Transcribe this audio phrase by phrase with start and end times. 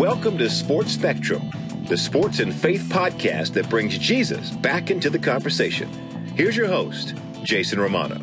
[0.00, 1.50] Welcome to Sports Spectrum,
[1.86, 5.90] the sports and faith podcast that brings Jesus back into the conversation.
[6.34, 8.18] Here's your host, Jason Romano.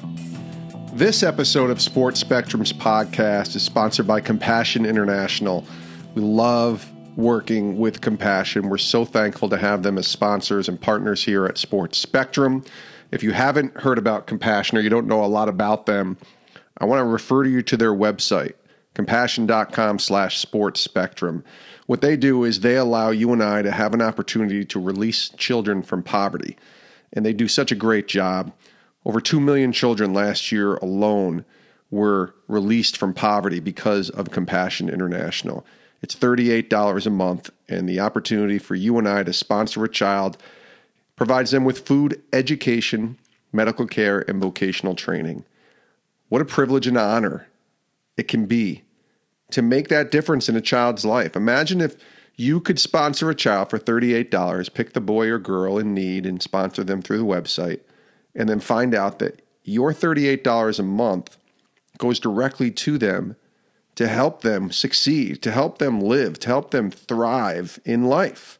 [0.93, 5.63] This episode of Sports Spectrum's podcast is sponsored by Compassion International.
[6.15, 8.69] We love working with Compassion.
[8.69, 12.65] We're so thankful to have them as sponsors and partners here at Sports Spectrum.
[13.11, 16.17] If you haven't heard about Compassion or you don't know a lot about them,
[16.79, 18.53] I want to refer you to their website,
[18.97, 21.43] compassion.com slash sports spectrum.
[21.85, 25.29] What they do is they allow you and I to have an opportunity to release
[25.37, 26.57] children from poverty.
[27.13, 28.51] And they do such a great job.
[29.05, 31.45] Over 2 million children last year alone
[31.91, 35.63] were released from poverty because of Compassion International.
[36.01, 40.39] It's $38 a month, and the opportunity for you and I to sponsor a child
[41.15, 43.19] provides them with food, education,
[43.53, 45.45] medical care, and vocational training.
[46.29, 47.47] What a privilege and honor
[48.17, 48.81] it can be
[49.51, 51.35] to make that difference in a child's life.
[51.35, 51.95] Imagine if
[52.35, 56.41] you could sponsor a child for $38, pick the boy or girl in need and
[56.41, 57.79] sponsor them through the website,
[58.35, 61.37] and then find out that your $38 a month
[61.97, 63.35] goes directly to them
[63.95, 68.59] to help them succeed, to help them live, to help them thrive in life.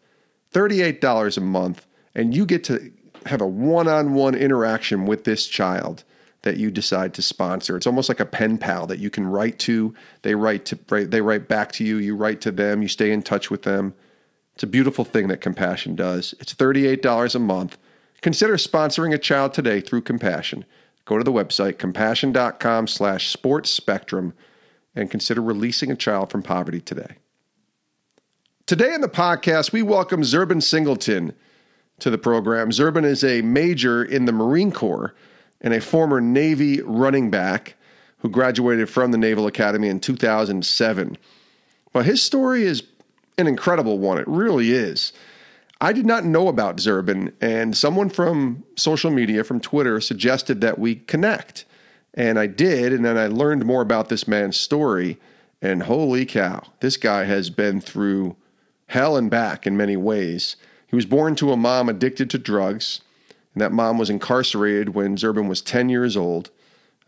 [0.51, 2.91] $38 a month, and you get to
[3.27, 6.03] have a one on one interaction with this child
[6.47, 7.75] that you decide to sponsor.
[7.75, 9.93] It's almost like a pen pal that you can write to.
[10.21, 11.97] They write to they write back to you.
[11.97, 12.81] You write to them.
[12.81, 13.93] You stay in touch with them.
[14.55, 16.33] It's a beautiful thing that Compassion does.
[16.39, 17.77] It's $38 a month.
[18.21, 20.63] Consider sponsoring a child today through Compassion.
[21.03, 24.33] Go to the website compassion.com slash sports spectrum
[24.95, 27.17] and consider releasing a child from poverty today.
[28.65, 31.33] Today in the podcast, we welcome Zerbin Singleton
[31.99, 32.69] to the program.
[32.69, 35.13] Zerbin is a major in the Marine Corps
[35.61, 37.75] and a former Navy running back
[38.19, 41.17] who graduated from the Naval Academy in 2007.
[41.93, 42.83] But his story is
[43.37, 44.17] an incredible one.
[44.17, 45.13] It really is.
[45.79, 50.79] I did not know about Zerbin, and someone from social media, from Twitter, suggested that
[50.79, 51.65] we connect.
[52.15, 55.19] And I did, and then I learned more about this man's story.
[55.61, 58.35] And holy cow, this guy has been through
[58.87, 60.55] hell and back in many ways.
[60.87, 63.01] He was born to a mom addicted to drugs,
[63.57, 66.51] and that mom was incarcerated when Zerbin was 10 years old.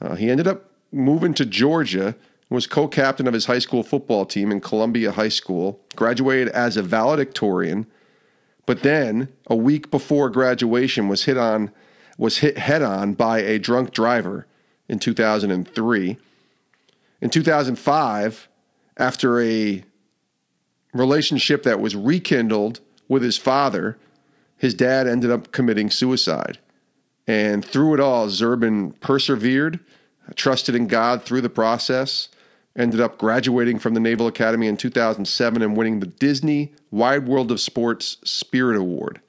[0.01, 2.15] Uh, he ended up moving to Georgia,
[2.49, 6.75] was co captain of his high school football team in Columbia High School, graduated as
[6.75, 7.85] a valedictorian,
[8.65, 11.69] but then a week before graduation was hit on
[12.17, 14.47] was hit head on by a drunk driver
[14.87, 16.17] in 2003.
[17.21, 18.49] In 2005,
[18.97, 19.83] after a
[20.95, 23.99] relationship that was rekindled with his father,
[24.59, 26.59] his dad ended up committing suicide.
[27.25, 29.79] And through it all, Zerbin persevered,
[30.35, 32.27] trusted in God through the process,
[32.75, 37.51] ended up graduating from the Naval Academy in 2007 and winning the Disney Wide World
[37.51, 39.21] of Sports Spirit Award.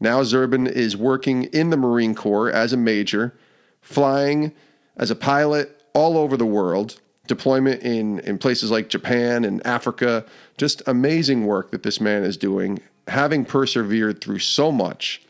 [0.00, 3.32] Now Zerbin is working in the Marine Corps as a major,
[3.80, 4.52] flying
[4.96, 10.24] as a pilot all over the world, deployment in, in places like Japan and Africa.
[10.56, 15.22] Just amazing work that this man is doing, having persevered through so much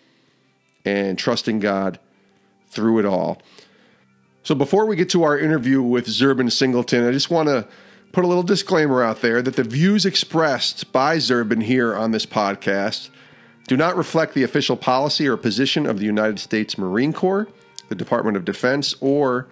[0.84, 1.99] and trusting God
[2.69, 3.41] through it all.
[4.43, 7.66] So, before we get to our interview with Zerbin Singleton, I just want to
[8.12, 12.26] put a little disclaimer out there that the views expressed by Zerbin here on this
[12.26, 13.09] podcast
[13.66, 17.49] do not reflect the official policy or position of the United States Marine Corps,
[17.88, 19.49] the Department of Defense, or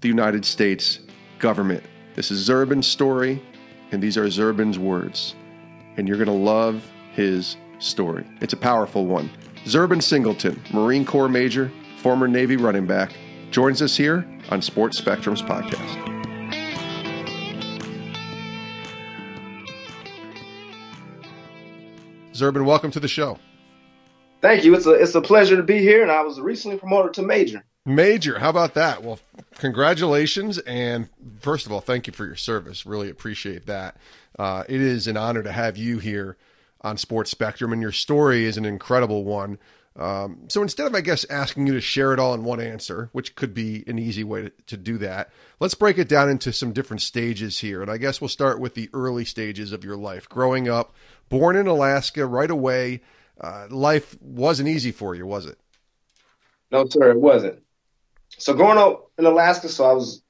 [0.00, 1.00] the United States
[1.40, 1.82] government.
[2.14, 3.42] This is Zerbin's story,
[3.90, 5.34] and these are Zerbin's words.
[5.96, 8.24] And you're going to love his story.
[8.40, 9.30] It's a powerful one.
[9.64, 13.14] Zerbin Singleton, Marine Corps Major, former Navy running back,
[13.50, 16.06] joins us here on Sports Spectrum's podcast.
[22.32, 23.38] Zerbin, welcome to the show.
[24.40, 24.74] Thank you.
[24.74, 27.62] It's a it's a pleasure to be here, and I was recently promoted to major.
[27.84, 29.02] Major, how about that?
[29.02, 29.18] Well,
[29.60, 31.08] congratulations, and
[31.38, 32.84] first of all, thank you for your service.
[32.86, 33.96] Really appreciate that.
[34.38, 36.36] Uh, it is an honor to have you here
[36.80, 39.58] on Sports Spectrum, and your story is an incredible one.
[39.96, 43.10] Um, so instead of, I guess, asking you to share it all in one answer,
[43.12, 45.30] which could be an easy way to, to do that,
[45.60, 47.82] let's break it down into some different stages here.
[47.82, 50.28] And I guess we'll start with the early stages of your life.
[50.28, 50.94] Growing up,
[51.28, 53.02] born in Alaska right away,
[53.40, 55.58] uh, life wasn't easy for you, was it?
[56.70, 57.62] No, sir, it wasn't.
[58.40, 60.22] So growing up in Alaska, so I was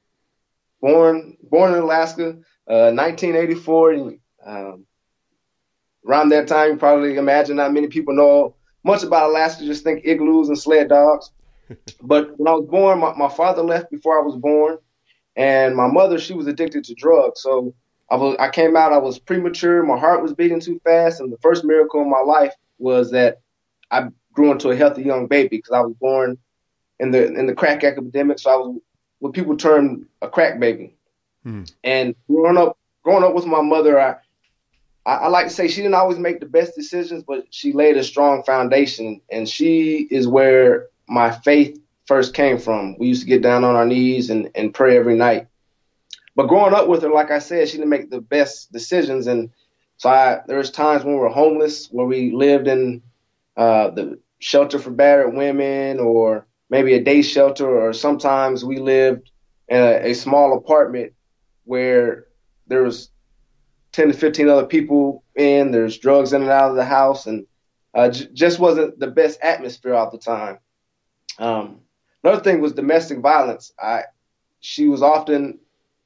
[0.80, 2.30] born born in Alaska,
[2.68, 4.14] uh, 1984.
[4.44, 4.86] Um,
[6.04, 9.64] around that time, you probably imagine not many people know much about Alaska.
[9.64, 11.30] Just think igloos and sled dogs.
[12.02, 14.78] but when I was born, my, my father left before I was born,
[15.36, 17.42] and my mother she was addicted to drugs.
[17.42, 17.72] So
[18.10, 21.32] I was I came out I was premature, my heart was beating too fast, and
[21.32, 23.38] the first miracle in my life was that
[23.92, 26.36] I grew into a healthy young baby because I was born
[27.00, 28.80] in the in the crack epidemic, so I was
[29.18, 30.94] what people term a crack baby.
[31.42, 31.64] Hmm.
[31.82, 34.16] And growing up growing up with my mother, I,
[35.06, 37.96] I I like to say she didn't always make the best decisions, but she laid
[37.96, 42.96] a strong foundation, and she is where my faith first came from.
[42.98, 45.46] We used to get down on our knees and, and pray every night.
[46.36, 49.50] But growing up with her, like I said, she didn't make the best decisions, and
[49.96, 53.02] so I, there was times when we were homeless, where we lived in
[53.56, 59.30] uh, the shelter for battered women, or maybe a day shelter, or sometimes we lived
[59.68, 61.12] in a, a small apartment
[61.64, 62.26] where
[62.68, 63.10] there was
[63.92, 65.72] 10 to 15 other people in.
[65.72, 67.46] There's drugs in and out of the house, and
[67.94, 70.58] uh, j- just wasn't the best atmosphere all the time.
[71.38, 71.80] Um,
[72.22, 73.72] another thing was domestic violence.
[73.78, 74.04] I
[74.60, 75.58] she was often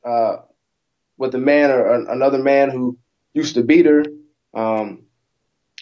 [0.04, 0.36] uh,
[1.18, 2.98] with a man or another man who
[3.34, 4.04] used to beat her.
[4.54, 5.02] Um,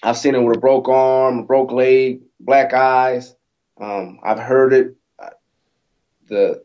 [0.02, 3.35] I've seen her with a broke arm, a broke leg, black eyes.
[3.82, 5.31] Um, I've heard it, uh,
[6.29, 6.62] the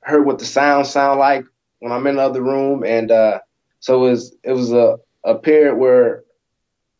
[0.00, 1.46] heard what the sounds sound like
[1.78, 3.40] when I'm in the other room, and uh,
[3.80, 6.24] so it was it was a a period where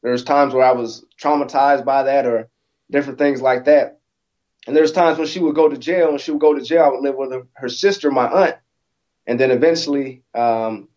[0.03, 2.49] there's times where I was traumatized by that or
[2.91, 4.01] different things like that.
[4.67, 6.09] And there's times when she would go to jail.
[6.09, 8.57] When she would go to jail, I would live with her, her sister, my aunt,
[9.27, 10.89] and then eventually um,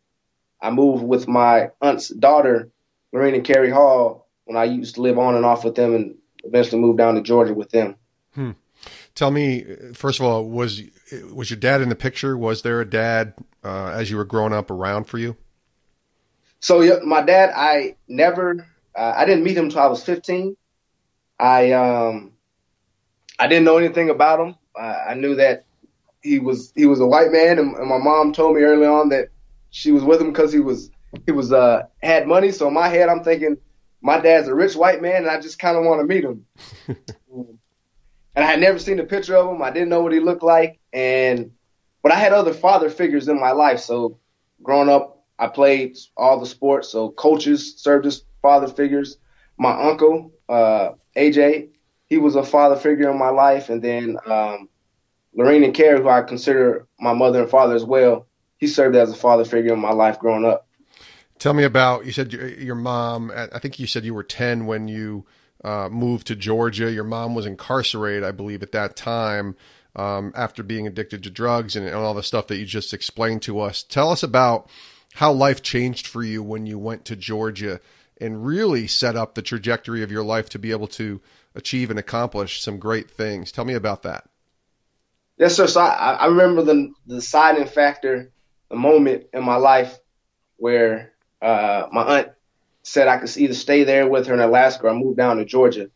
[0.62, 2.72] I moved with my aunt's daughter,
[3.12, 6.16] Lorraine and Carrie Hall, when I used to live on and off with them, and
[6.46, 7.96] eventually moved down to Georgia with them.
[8.36, 8.52] Hmm.
[9.16, 10.82] Tell me, first of all, was
[11.32, 12.38] was your dad in the picture?
[12.38, 13.34] Was there a dad
[13.64, 15.36] uh, as you were growing up around for you?
[16.62, 20.56] So yeah, my dad, I never, uh, I didn't meet him until I was 15.
[21.40, 22.34] I um,
[23.38, 24.56] I didn't know anything about him.
[24.78, 25.66] I knew that
[26.22, 29.10] he was he was a white man, and, and my mom told me early on
[29.10, 29.30] that
[29.72, 30.92] she was with him because he was
[31.26, 32.52] he was uh had money.
[32.52, 33.58] So in my head, I'm thinking
[34.02, 36.46] my dad's a rich white man, and I just kind of want to meet him.
[38.40, 39.62] and I had never seen a picture of him.
[39.62, 41.52] I didn't know what he looked like, and
[42.02, 43.82] but I had other father figures in my life.
[43.82, 44.18] So
[44.64, 46.88] growing up, I played all the sports.
[46.88, 49.18] So coaches served as father figures.
[49.58, 51.72] My uncle, uh, AJ,
[52.06, 54.70] he was a father figure in my life, and then um,
[55.34, 58.26] Lorraine and Carrie, who I consider my mother and father as well,
[58.56, 60.66] he served as a father figure in my life growing up.
[61.40, 64.66] Tell me about, you said your, your mom, I think you said you were 10
[64.66, 65.26] when you
[65.64, 66.92] uh, moved to Georgia.
[66.92, 69.56] Your mom was incarcerated, I believe, at that time
[69.96, 73.42] um, after being addicted to drugs and, and all the stuff that you just explained
[73.44, 73.84] to us.
[73.84, 74.70] Tell us about
[75.16, 77.80] how life changed for you when you went to Georgia
[78.22, 81.22] and really set up the trajectory of your life to be able to
[81.56, 83.52] achieve and accomplish some great things.
[83.52, 84.30] Tell me about that.
[85.38, 85.68] Yes, sir.
[85.68, 88.32] So I, I remember the the deciding factor,
[88.70, 89.98] the moment in my life
[90.58, 92.30] where uh, my aunt
[92.90, 95.90] said I could either stay there with her in Alaska or move down to Georgia.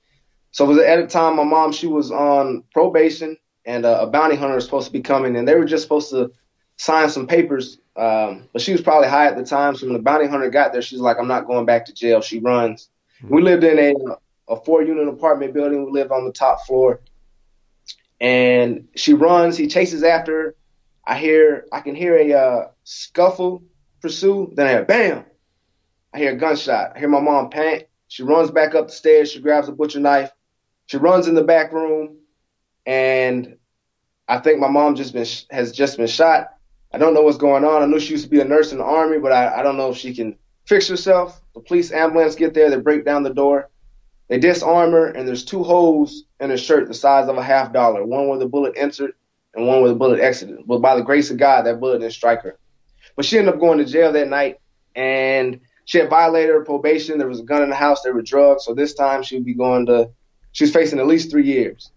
[0.52, 4.08] So it was at the time my mom she was on probation and uh, a
[4.08, 6.32] bounty hunter was supposed to be coming and they were just supposed to
[6.78, 7.80] sign some papers.
[7.96, 9.76] Um, but she was probably high at the time.
[9.76, 12.22] So when the bounty hunter got there, she's like, I'm not going back to jail.
[12.22, 12.90] She runs.
[13.24, 13.36] Mm-hmm.
[13.36, 15.86] We lived in a, a four unit apartment building.
[15.86, 17.02] We lived on the top floor
[18.22, 19.58] and she runs.
[19.58, 20.56] He chases after her.
[21.06, 23.64] I hear, I can hear a uh, scuffle
[24.02, 24.54] pursue.
[24.56, 25.26] Then I hear bam.
[26.14, 26.94] I hear a gunshot.
[26.96, 27.90] I hear my mom panic.
[28.08, 29.32] She runs back up the stairs.
[29.32, 30.32] She grabs a butcher knife.
[30.86, 32.18] She runs in the back room,
[32.86, 33.58] and
[34.28, 36.50] I think my mom just been has just been shot.
[36.94, 37.82] I don't know what's going on.
[37.82, 39.78] I know she used to be a nurse in the army, but I, I don't
[39.78, 41.42] know if she can fix herself.
[41.56, 42.70] The police ambulance get there.
[42.70, 43.70] They break down the door.
[44.28, 47.74] They disarm her, and there's two holes in her shirt the size of a half
[47.74, 48.06] dollar.
[48.06, 49.14] One where the bullet entered,
[49.56, 50.60] and one where the bullet exited.
[50.68, 52.58] But by the grace of God, that bullet didn't strike her.
[53.16, 54.60] But she ended up going to jail that night,
[54.96, 57.18] and she had violated her probation.
[57.18, 58.02] There was a gun in the house.
[58.02, 58.66] There were drugs.
[58.66, 60.10] So this time she would be going to,
[60.52, 61.92] she was facing at least three years.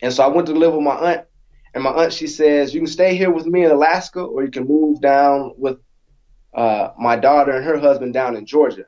[0.00, 1.26] And so I went to live with my aunt,
[1.74, 4.50] and my aunt she says, you can stay here with me in Alaska, or you
[4.50, 5.78] can move down with
[6.54, 8.84] uh, my daughter and her husband down in Georgia.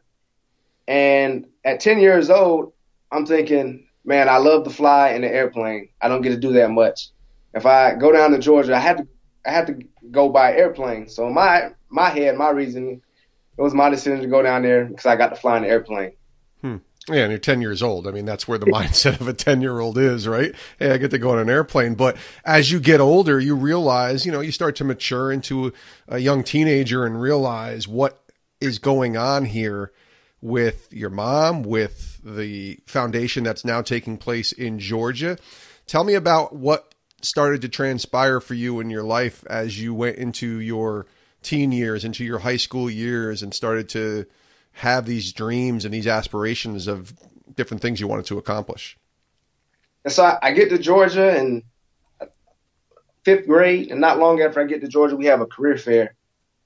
[0.86, 2.72] And at 10 years old,
[3.10, 5.88] I'm thinking, man, I love to fly in the airplane.
[6.00, 7.10] I don't get to do that much.
[7.54, 9.06] If I go down to Georgia, I have to
[9.46, 9.78] I have to
[10.10, 11.08] go by airplane.
[11.08, 13.02] So my my head, my reason,
[13.56, 16.12] it was my decision to go down there because I got to fly the airplane.
[16.60, 16.76] Hmm.
[17.08, 18.06] Yeah, and you're 10 years old.
[18.06, 20.54] I mean, that's where the mindset of a 10 year old is, right?
[20.78, 21.94] Hey, I get to go on an airplane.
[21.94, 25.72] But as you get older, you realize, you know, you start to mature into
[26.08, 28.20] a young teenager and realize what
[28.60, 29.92] is going on here
[30.40, 35.38] with your mom, with the foundation that's now taking place in Georgia.
[35.86, 40.16] Tell me about what started to transpire for you in your life as you went
[40.16, 41.06] into your
[41.44, 44.26] teen years, into your high school years, and started to
[44.72, 47.12] have these dreams and these aspirations of
[47.54, 48.96] different things you wanted to accomplish?
[50.04, 51.62] And so I, I get to Georgia and
[53.24, 56.14] fifth grade, and not long after I get to Georgia, we have a career fair,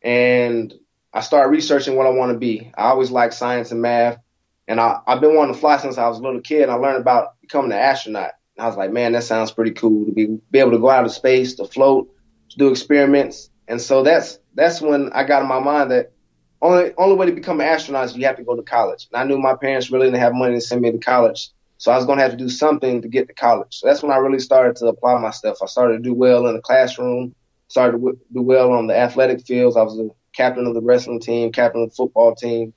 [0.02, 0.72] and
[1.12, 2.72] I start researching what I want to be.
[2.76, 4.18] I always like science and math,
[4.66, 6.62] and I, I've been wanting to fly since I was a little kid.
[6.62, 8.32] And I learned about becoming an astronaut.
[8.56, 10.90] And I was like, man, that sounds pretty cool to be be able to go
[10.90, 12.14] out of space, to float,
[12.50, 13.50] to do experiments.
[13.68, 16.12] And so that's that's when I got in my mind that
[16.60, 19.06] only only way to become an astronaut is you have to go to college.
[19.12, 21.50] And I knew my parents really didn't have money to send me to college.
[21.76, 23.76] So I was going to have to do something to get to college.
[23.76, 25.58] So that's when I really started to apply myself.
[25.62, 27.34] I started to do well in the classroom,
[27.68, 29.76] started to do well on the athletic fields.
[29.76, 32.74] I was the captain of the wrestling team, captain of the football team.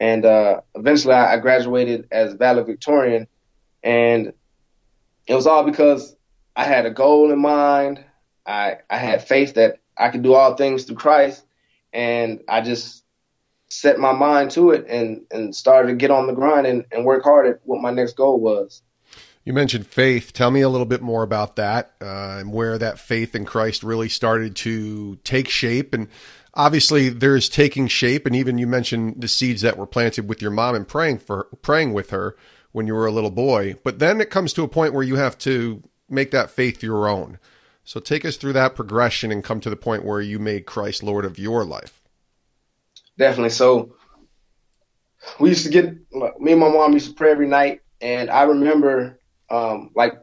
[0.00, 3.26] And uh, eventually I, I graduated as valedictorian.
[3.82, 4.32] And
[5.26, 6.16] it was all because
[6.56, 8.02] I had a goal in mind.
[8.46, 11.44] I, I had faith that I could do all things through Christ.
[11.92, 13.04] And I just
[13.68, 17.04] set my mind to it and, and started to get on the grind and, and
[17.04, 18.82] work hard at what my next goal was.
[19.44, 20.32] You mentioned faith.
[20.32, 23.82] Tell me a little bit more about that uh, and where that faith in Christ
[23.82, 25.94] really started to take shape.
[25.94, 26.08] And
[26.52, 28.26] obviously, there's taking shape.
[28.26, 31.44] And even you mentioned the seeds that were planted with your mom and praying for
[31.62, 32.36] praying with her
[32.72, 33.76] when you were a little boy.
[33.84, 37.08] But then it comes to a point where you have to make that faith your
[37.08, 37.38] own.
[37.88, 41.02] So take us through that progression and come to the point where you made Christ
[41.02, 41.98] Lord of your life
[43.18, 43.50] definitely.
[43.50, 43.94] So
[45.38, 45.92] we used to get
[46.40, 49.18] me and my mom used to pray every night, and I remember
[49.50, 50.14] um, like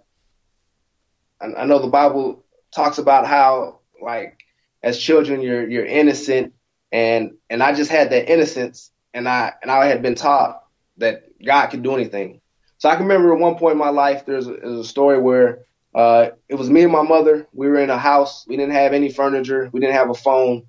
[1.39, 2.43] I know the Bible
[2.73, 4.39] talks about how like
[4.81, 6.53] as children you're you're innocent,
[6.91, 10.63] and and I just had that innocence, and I and I had been taught
[10.97, 12.41] that God could do anything.
[12.77, 15.19] So I can remember at one point in my life there's a, there's a story
[15.19, 15.65] where
[15.95, 17.47] uh, it was me and my mother.
[17.53, 18.45] We were in a house.
[18.47, 19.69] We didn't have any furniture.
[19.73, 20.67] We didn't have a phone.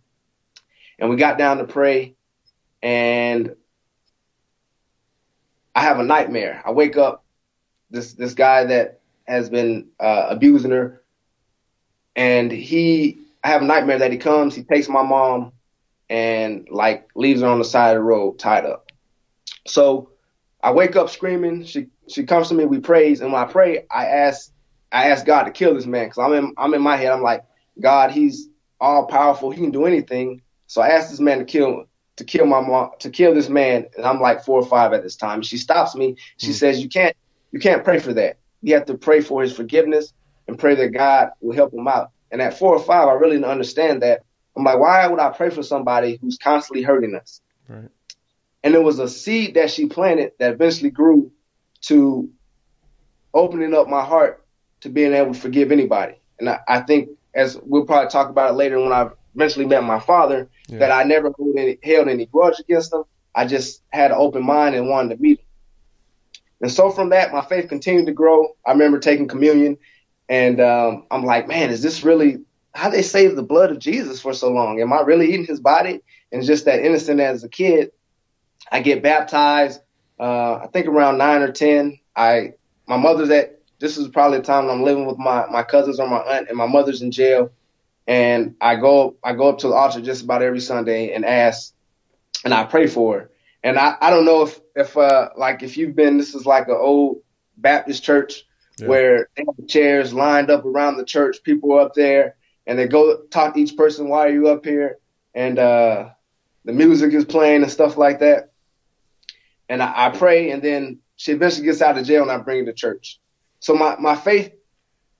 [0.98, 2.16] And we got down to pray
[2.82, 3.54] and
[5.74, 6.62] I have a nightmare.
[6.64, 7.24] I wake up,
[7.90, 11.02] this this guy that has been uh, abusing her,
[12.14, 15.52] and he, I have a nightmare that he comes, he takes my mom,
[16.08, 18.90] and like leaves her on the side of the road tied up.
[19.66, 20.10] So
[20.62, 21.64] I wake up screaming.
[21.64, 22.64] She she comes to me.
[22.64, 24.52] We praise, and when I pray, I ask
[24.92, 27.12] I ask God to kill this man because I'm in I'm in my head.
[27.12, 27.44] I'm like
[27.80, 28.48] God, he's
[28.80, 29.50] all powerful.
[29.50, 30.42] He can do anything.
[30.66, 33.86] So I asked this man to kill to kill my mom, to kill this man,
[33.96, 35.42] and I'm like four or five at this time.
[35.42, 36.16] She stops me.
[36.38, 36.54] She mm.
[36.54, 37.14] says, "You can't,
[37.52, 38.38] you can't pray for that.
[38.62, 40.12] You have to pray for his forgiveness
[40.48, 43.36] and pray that God will help him out." And at four or five, I really
[43.36, 44.24] didn't understand that.
[44.56, 47.42] I'm like, why would I pray for somebody who's constantly hurting us?
[47.68, 47.88] Right.
[48.64, 51.30] And it was a seed that she planted that eventually grew
[51.82, 52.30] to
[53.34, 54.45] opening up my heart
[54.86, 56.14] to being able to forgive anybody.
[56.38, 59.84] And I, I think, as we'll probably talk about it later when I eventually met
[59.84, 60.78] my father, yeah.
[60.78, 63.04] that I never held any, held any grudge against him.
[63.34, 65.46] I just had an open mind and wanted to meet him.
[66.62, 68.56] And so from that, my faith continued to grow.
[68.64, 69.76] I remember taking communion,
[70.28, 72.38] and um, I'm like, man, is this really
[72.74, 74.80] how they saved the blood of Jesus for so long?
[74.80, 76.00] Am I really eating his body?
[76.32, 77.92] And just that innocent as a kid,
[78.72, 79.80] I get baptized.
[80.18, 81.98] Uh, I think around nine or ten.
[82.14, 82.54] I
[82.86, 83.52] my mother's at.
[83.78, 86.56] This is probably the time I'm living with my my cousins or my aunt, and
[86.56, 87.52] my mother's in jail
[88.06, 91.72] and I go I go up to the altar just about every Sunday and ask,
[92.44, 93.30] and I pray for her.
[93.62, 96.68] And I, I don't know if if uh like if you've been this is like
[96.68, 97.22] an old
[97.56, 98.44] Baptist church
[98.78, 98.86] yeah.
[98.86, 102.86] where they have chairs lined up around the church, people are up there, and they
[102.86, 104.98] go talk to each person why are you up here,
[105.34, 106.10] and uh
[106.64, 108.52] the music is playing and stuff like that.
[109.68, 112.60] And I, I pray, and then she eventually gets out of jail, and I bring
[112.60, 113.20] her to church.
[113.60, 114.52] So my my faith,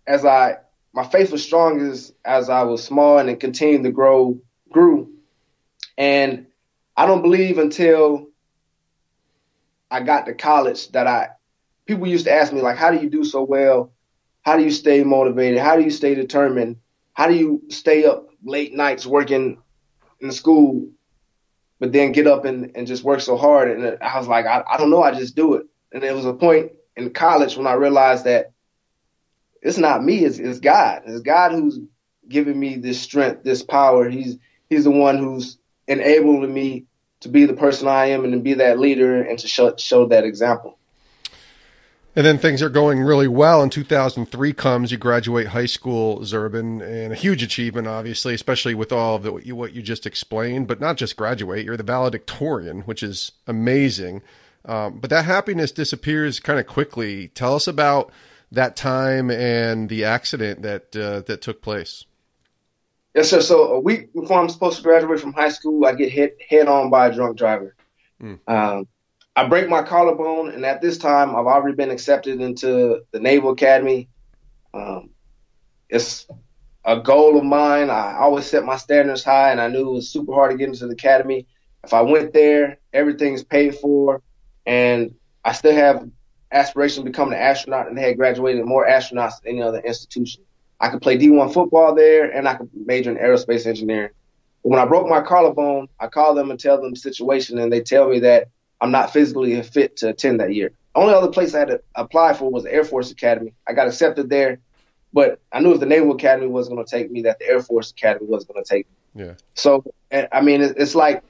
[0.07, 0.57] as I
[0.93, 4.41] my faith was strong as as I was small and it continued to grow
[4.71, 5.11] grew.
[5.99, 6.47] And
[6.97, 8.29] I don't believe until
[9.91, 11.29] I got to college that I
[11.85, 13.93] people used to ask me like how do you do so well?
[14.43, 15.59] How do you stay motivated?
[15.59, 16.77] How do you stay determined?
[17.13, 19.59] How do you stay up late nights working
[20.21, 20.89] in school
[21.79, 24.65] but then get up and, and just work so hard and I was like I,
[24.67, 25.67] I don't know, I just do it.
[25.93, 28.53] And there was a point in college when I realized that
[29.63, 31.03] it's not me, it's, it's God.
[31.07, 31.79] It's God who's
[32.29, 34.09] giving me this strength, this power.
[34.09, 34.37] He's
[34.69, 36.87] he's the one who's enabling me
[37.21, 40.07] to be the person I am and to be that leader and to show show
[40.07, 40.79] that example.
[42.17, 43.63] And then things are going really well.
[43.63, 48.91] In 2003 comes, you graduate high school, Zerbin, and a huge achievement, obviously, especially with
[48.91, 50.67] all of the, what, you, what you just explained.
[50.67, 54.23] But not just graduate, you're the valedictorian, which is amazing.
[54.67, 57.29] Um, but that happiness disappears kind of quickly.
[57.29, 58.13] Tell us about
[58.53, 62.05] that time and the accident that uh, that took place?
[63.15, 63.41] Yes, sir.
[63.41, 66.69] So a week before I'm supposed to graduate from high school, I get hit head
[66.69, 67.75] on by a drunk driver.
[68.23, 68.39] Mm.
[68.47, 68.89] Um,
[69.35, 73.51] I break my collarbone, and at this time, I've already been accepted into the Naval
[73.51, 74.09] Academy.
[74.73, 75.11] Um,
[75.89, 76.27] it's
[76.85, 77.91] a goal of mine.
[77.91, 80.69] I always set my standards high, and I knew it was super hard to get
[80.69, 81.47] into the academy.
[81.85, 84.23] If I went there, everything's paid for,
[84.67, 86.09] and I still have
[86.53, 90.43] aspiration to become an astronaut, and they had graduated more astronauts than any other institution.
[90.81, 94.11] I could play D1 football there and I could major in aerospace engineering.
[94.63, 97.73] But when I broke my collarbone, I call them and tell them the situation and
[97.73, 98.49] they tell me that
[98.81, 100.73] I'm not physically fit to attend that year.
[100.95, 103.55] Only other place I had to apply for was the Air Force Academy.
[103.67, 104.59] I got accepted there,
[105.13, 107.63] but I knew if the Naval Academy was going to take me, that the Air
[107.63, 109.25] Force Academy was going to take me.
[109.25, 109.35] Yeah.
[109.55, 111.23] So, I mean, it's like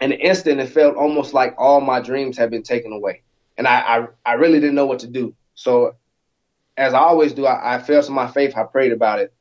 [0.00, 3.22] in an instant, it felt almost like all my dreams had been taken away.
[3.56, 5.34] And I, I, I really didn't know what to do.
[5.54, 5.96] So
[6.76, 8.56] as I always do, I, I fell to my faith.
[8.56, 9.34] I prayed about it.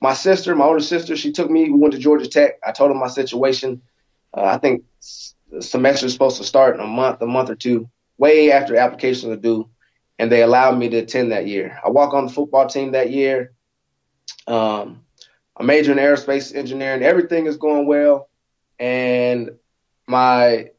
[0.00, 1.70] My sister, my older sister, she took me.
[1.70, 2.58] We went to Georgia Tech.
[2.64, 3.82] I told her my situation.
[4.36, 4.84] Uh, I think
[5.50, 8.76] the semester is supposed to start in a month, a month or two, way after
[8.76, 9.68] applications are due,
[10.18, 11.80] and they allowed me to attend that year.
[11.84, 13.52] I walk on the football team that year.
[14.46, 15.04] Um,
[15.56, 17.02] I major in aerospace engineering.
[17.02, 18.28] Everything is going well,
[18.78, 19.50] and
[20.06, 20.70] my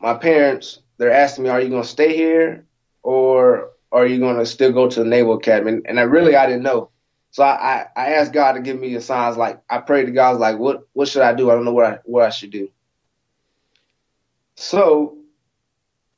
[0.00, 2.64] my parents they're asking me, "Are you going to stay here,
[3.02, 5.72] or are you going to still go to the Naval Academy?
[5.72, 6.90] And, and I really, I didn't know.
[7.30, 9.36] So I, I, I asked God to give me the signs.
[9.36, 11.50] Like I prayed to God, I like, what, what should I do?
[11.50, 12.70] I don't know what I, what I should do.
[14.56, 15.18] So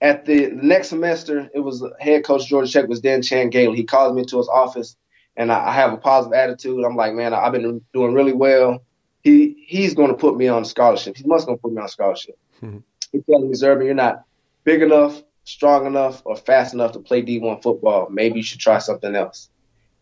[0.00, 3.76] at the, the next semester, it was head coach Georgia Tech was Dan Chan Gailey.
[3.76, 4.96] He called me into his office
[5.36, 6.84] and I, I have a positive attitude.
[6.84, 8.82] I'm like, man, I've been doing really well.
[9.22, 11.16] He, he's going to put me on scholarship.
[11.16, 12.36] He must going to put me on scholarship.
[12.64, 12.78] Mm-hmm.
[13.12, 14.24] He telling me, Zerbin, you're not
[14.64, 18.08] big enough, strong enough or fast enough to play D1 football.
[18.10, 19.50] Maybe you should try something else.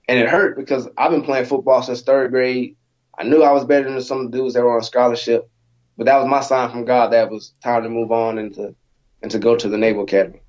[0.09, 2.77] And it hurt because I've been playing football since third grade.
[3.19, 5.49] I knew I was better than some dudes that were on scholarship,
[5.97, 8.55] but that was my sign from God that it was time to move on and
[8.55, 8.75] to
[9.23, 10.41] and to go to the Naval Academy.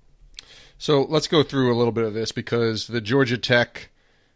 [0.77, 3.89] So let's go through a little bit of this because the Georgia Tech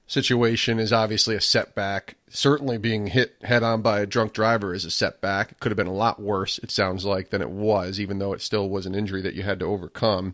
[0.07, 2.15] situation is obviously a setback.
[2.29, 5.51] Certainly being hit head on by a drunk driver is a setback.
[5.51, 8.33] It could have been a lot worse, it sounds like, than it was, even though
[8.33, 10.33] it still was an injury that you had to overcome.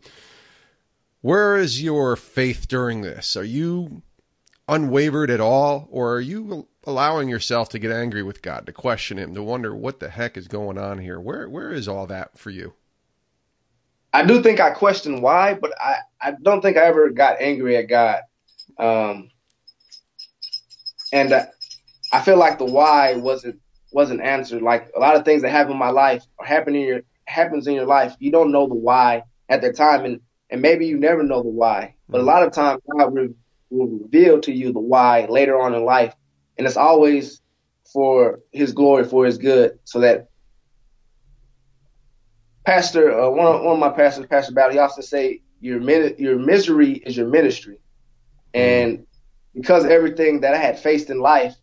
[1.22, 3.36] Where is your faith during this?
[3.36, 4.04] Are you
[4.68, 9.18] unwavered at all, or are you allowing yourself to get angry with God, to question
[9.18, 11.20] Him, to wonder what the heck is going on here?
[11.20, 12.74] Where Where is all that for you?
[14.14, 17.78] I do think I question why, but I, I don't think I ever got angry
[17.78, 18.22] at God.
[18.78, 19.30] Um,
[21.14, 21.46] and uh,
[22.12, 23.60] I feel like the why wasn't
[23.92, 24.62] wasn't answered.
[24.62, 27.68] Like a lot of things that happen in my life or happen in your happens
[27.68, 30.98] in your life, you don't know the why at the time, and and maybe you
[30.98, 31.96] never know the why.
[32.10, 33.30] But a lot of times God will,
[33.70, 36.14] will reveal to you the why later on in life,
[36.58, 37.42] and it's always
[37.92, 40.30] for His glory, for His good, so that
[42.66, 45.82] Pastor, uh, one, of, one of my pastors, Pastor Battle, he often say, your,
[46.18, 47.78] your misery is your ministry.
[48.54, 49.06] And
[49.56, 51.56] because everything that I had faced in life,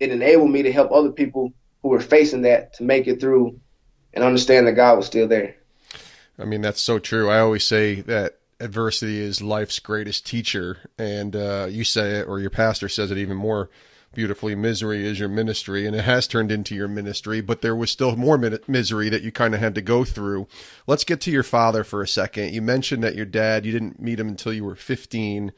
[0.00, 3.60] it enabled me to help other people who were facing that to make it through
[4.14, 5.56] and understand that God was still there.
[6.38, 7.30] I mean, that's so true.
[7.30, 10.78] I always say that adversity is life's greatest teacher.
[10.98, 13.68] And uh, you say it, or your pastor says it even more
[14.14, 17.90] beautifully misery is your ministry and it has turned into your ministry but there was
[17.90, 18.36] still more
[18.68, 20.46] misery that you kind of had to go through
[20.86, 23.98] let's get to your father for a second you mentioned that your dad you didn't
[23.98, 25.50] meet him until you were 15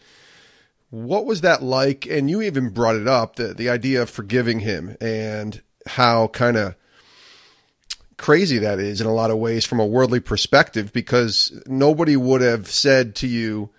[0.94, 2.07] what was that like?
[2.07, 6.57] And you even brought it up the the idea of forgiving him and how kind
[6.57, 6.76] of
[8.16, 12.40] crazy that is in a lot of ways from a worldly perspective because nobody would
[12.40, 13.70] have said to you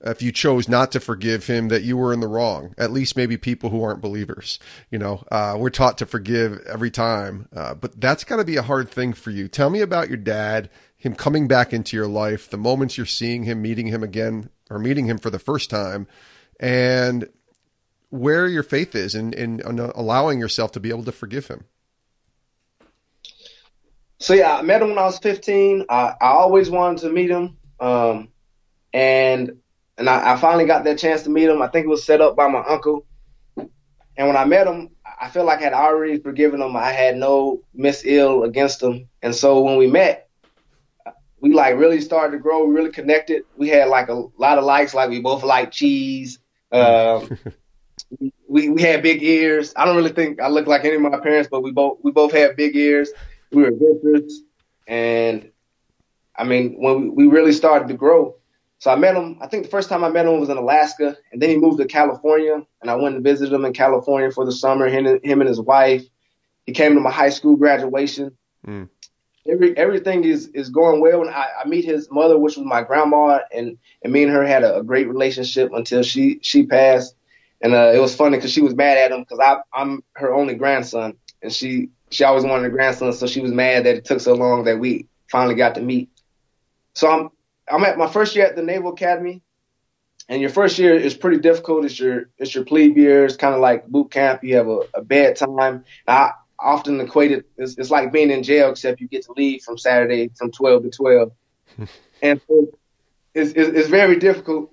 [0.00, 3.16] if you chose not to forgive him that you were in the wrong at least
[3.16, 4.58] maybe people who aren't believers
[4.90, 8.56] you know uh, we're taught to forgive every time uh, but that's got to be
[8.56, 12.08] a hard thing for you tell me about your dad him coming back into your
[12.08, 15.70] life the moments you're seeing him meeting him again or meeting him for the first
[15.70, 16.08] time
[16.60, 17.28] and
[18.10, 21.64] where your faith is in, in, in allowing yourself to be able to forgive him.
[24.18, 25.86] So yeah, I met him when I was 15.
[25.88, 27.58] I, I always wanted to meet him.
[27.78, 28.28] Um,
[28.92, 29.58] and,
[29.98, 31.60] and I, I, finally got that chance to meet him.
[31.60, 33.04] I think it was set up by my uncle.
[33.58, 34.90] And when I met him,
[35.20, 36.74] I felt like I had already forgiven him.
[36.74, 39.08] I had no miss ill against him.
[39.20, 40.30] And so when we met,
[41.40, 42.64] we like really started to grow.
[42.64, 43.42] We really connected.
[43.56, 44.94] We had like a lot of likes.
[44.94, 46.38] Like we both like cheese.
[46.72, 47.38] Um,
[48.48, 49.72] we we had big ears.
[49.76, 52.10] I don't really think I look like any of my parents, but we both we
[52.10, 53.10] both had big ears.
[53.52, 54.40] We were adventurous,
[54.86, 55.50] and
[56.36, 58.36] I mean when we, we really started to grow,
[58.78, 59.38] So I met him.
[59.40, 61.78] I think the first time I met him was in Alaska, and then he moved
[61.78, 64.88] to California, and I went and visited him in California for the summer.
[64.88, 66.04] Him and, him and his wife.
[66.66, 68.36] He came to my high school graduation.
[68.66, 68.88] Mm.
[69.48, 72.82] Every everything is is going well, and I, I meet his mother, which was my
[72.82, 77.14] grandma, and and me and her had a, a great relationship until she she passed.
[77.62, 80.34] And uh, it was funny because she was mad at him because I I'm her
[80.34, 84.04] only grandson, and she she always wanted a grandson, so she was mad that it
[84.04, 86.10] took so long that we finally got to meet.
[86.94, 87.30] So I'm
[87.68, 89.42] I'm at my first year at the Naval Academy,
[90.28, 91.84] and your first year is pretty difficult.
[91.84, 93.24] It's your it's your plebe year.
[93.24, 94.44] It's kind of like boot camp.
[94.44, 95.84] You have a, a bad time.
[96.06, 97.44] I often equated.
[97.56, 100.84] It's, it's like being in jail, except you get to leave from Saturday from 12
[100.84, 101.32] to 12,
[102.22, 102.68] and so
[103.34, 104.70] it's, it's it's very difficult.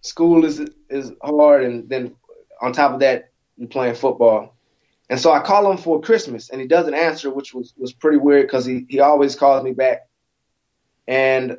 [0.00, 2.14] School is is hard, and then
[2.60, 4.54] on top of that, you're playing football.
[5.10, 8.18] And so I call him for Christmas, and he doesn't answer, which was was pretty
[8.18, 10.08] weird because he he always calls me back.
[11.06, 11.58] And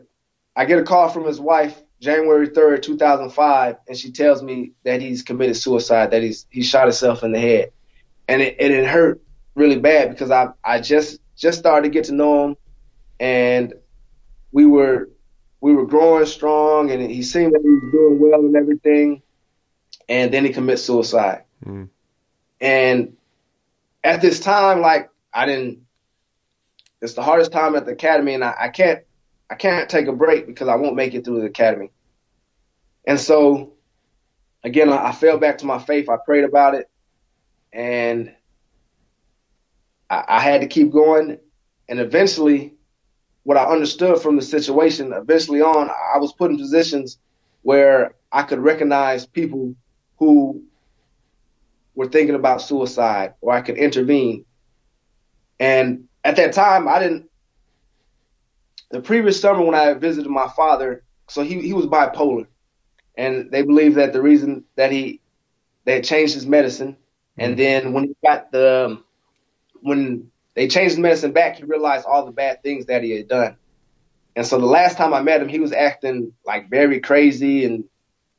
[0.55, 5.01] I get a call from his wife January 3rd, 2005, and she tells me that
[5.01, 7.71] he's committed suicide, that he's he shot himself in the head,
[8.27, 9.21] and it and it hurt
[9.55, 12.57] really bad because I I just just started to get to know him,
[13.19, 13.73] and
[14.51, 15.09] we were
[15.61, 19.21] we were growing strong, and he seemed like he was doing well and everything,
[20.07, 21.89] and then he commits suicide, mm.
[22.61, 23.15] and
[24.03, 25.85] at this time, like I didn't.
[27.01, 29.03] It's the hardest time at the academy, and I, I can't
[29.49, 31.91] I can't take a break because I won't make it through the academy.
[33.07, 33.73] And so,
[34.63, 36.09] again, I, I fell back to my faith.
[36.09, 36.89] I prayed about it,
[37.71, 38.35] and
[40.09, 41.39] I, I had to keep going.
[41.87, 42.75] And eventually,
[43.43, 47.17] what I understood from the situation, eventually on, I was put in positions
[47.61, 49.75] where I could recognize people
[50.17, 50.63] who
[51.95, 54.45] were thinking about suicide, or I could intervene.
[55.59, 57.29] And at that time, I didn't
[58.91, 62.47] the previous summer when I visited my father, so he he was bipolar,
[63.15, 65.21] and they believe that the reason that he
[65.85, 66.97] they had changed his medicine,
[67.37, 67.61] and mm-hmm.
[67.61, 69.01] then when he got the
[69.81, 73.27] when they changed his medicine back, he realized all the bad things that he had
[73.27, 73.57] done.
[74.35, 77.85] And so the last time I met him, he was acting like very crazy and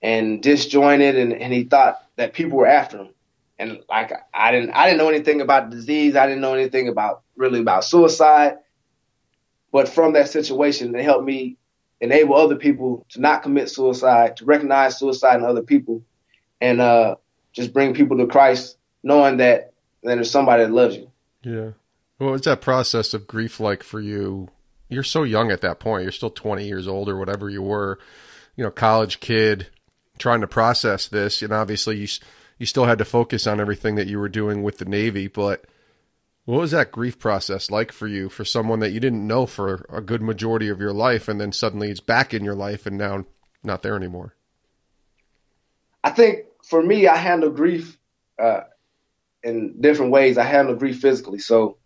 [0.02, 3.10] and disjointed, and, and he thought that people were after him.
[3.58, 6.16] And like I didn't I didn't know anything about disease.
[6.16, 8.58] I didn't know anything about really about suicide.
[9.72, 11.56] But from that situation, it helped me
[12.00, 16.02] enable other people to not commit suicide, to recognize suicide in other people,
[16.60, 17.16] and uh,
[17.52, 19.72] just bring people to Christ, knowing that,
[20.02, 21.09] that there's somebody that loves you.
[21.42, 21.70] Yeah.
[22.18, 24.48] What was that process of grief like for you?
[24.88, 26.02] You're so young at that point.
[26.02, 27.98] You're still 20 years old or whatever you were,
[28.56, 29.68] you know, college kid
[30.18, 31.42] trying to process this.
[31.42, 32.08] And obviously you,
[32.58, 35.64] you still had to focus on everything that you were doing with the Navy, but
[36.44, 39.86] what was that grief process like for you, for someone that you didn't know for
[39.88, 42.98] a good majority of your life, and then suddenly it's back in your life and
[42.98, 43.24] now
[43.62, 44.34] not there anymore?
[46.02, 47.96] I think for me, I handle grief
[48.38, 48.62] uh,
[49.42, 50.38] in different ways.
[50.38, 51.38] I handle grief physically.
[51.38, 51.76] So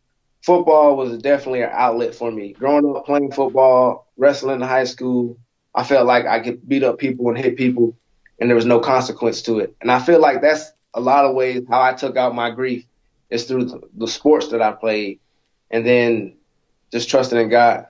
[0.43, 2.53] football was definitely an outlet for me.
[2.53, 5.39] Growing up playing football, wrestling in high school,
[5.75, 7.97] I felt like I could beat up people and hit people,
[8.39, 9.75] and there was no consequence to it.
[9.81, 12.85] And I feel like that's a lot of ways how I took out my grief
[13.31, 15.19] is through the sports that I played,
[15.71, 16.37] and then
[16.93, 17.87] just trusting in God.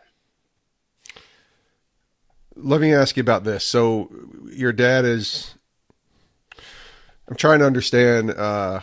[2.56, 3.64] Let me ask you about this.
[3.64, 4.10] So,
[4.50, 5.54] your dad is.
[7.26, 8.80] I'm trying to understand uh,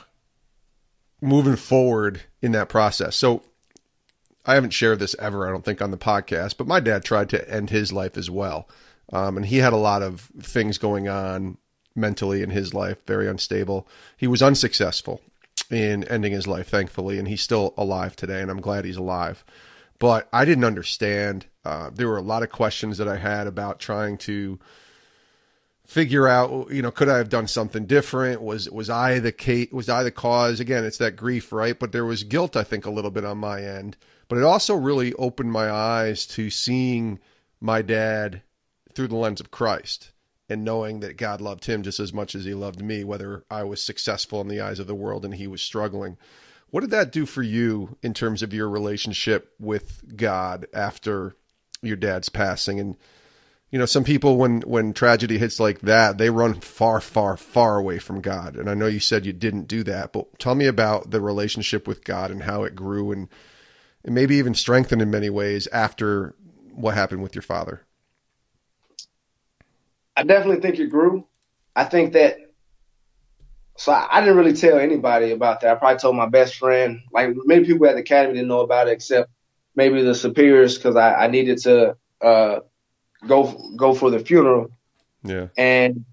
[1.22, 3.16] moving forward in that process.
[3.16, 3.44] So,
[4.46, 7.30] I haven't shared this ever, I don't think, on the podcast, but my dad tried
[7.30, 8.68] to end his life as well.
[9.14, 11.58] Um, and he had a lot of things going on
[11.96, 13.88] mentally in his life, very unstable.
[14.18, 15.22] He was unsuccessful
[15.70, 19.44] in ending his life, thankfully, and he's still alive today, and I'm glad he's alive.
[20.00, 21.46] But I didn't understand.
[21.64, 24.60] Uh, there were a lot of questions that I had about trying to
[25.92, 28.42] figure out, you know, could I have done something different?
[28.42, 30.62] Was was I the case, was I the cause?
[30.62, 31.78] Again, it's that grief, right?
[31.78, 33.98] But there was guilt, I think, a little bit on my end.
[34.30, 37.20] But it also really opened my eyes to seeing
[37.60, 38.42] my dad
[38.94, 40.12] through the lens of Christ
[40.48, 43.64] and knowing that God loved him just as much as he loved me, whether I
[43.66, 46.18] was successful in the eyes of the world and he was struggling.
[46.70, 51.36] What did that do for you in terms of your relationship with God after
[51.82, 52.80] your dad's passing?
[52.80, 52.96] And
[53.72, 57.78] you know, some people when when tragedy hits like that, they run far, far, far
[57.78, 58.58] away from God.
[58.58, 61.88] And I know you said you didn't do that, but tell me about the relationship
[61.88, 63.30] with God and how it grew and,
[64.04, 66.36] and maybe even strengthened in many ways after
[66.74, 67.86] what happened with your father.
[70.18, 71.26] I definitely think it grew.
[71.74, 72.38] I think that.
[73.78, 75.72] So I, I, didn't really tell anybody about that.
[75.72, 77.00] I probably told my best friend.
[77.14, 79.32] Like many people at the academy didn't know about it, except
[79.76, 82.60] maybe the superiors, because I, I, needed to uh,
[83.28, 84.72] go go for the funeral.
[85.24, 85.48] Yeah.
[85.58, 86.06] And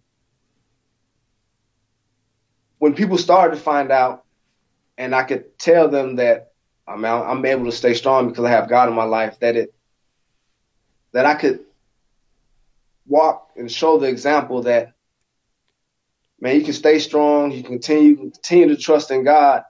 [2.79, 4.25] when people started to find out,
[4.97, 6.53] and I could tell them that
[6.87, 9.57] I mean, I'm able to stay strong because I have God in my life, that
[9.57, 9.75] it
[11.13, 11.61] that I could
[13.07, 14.93] walk and show the example that
[16.41, 19.65] man, you can stay strong, you can continue continue to trust in God.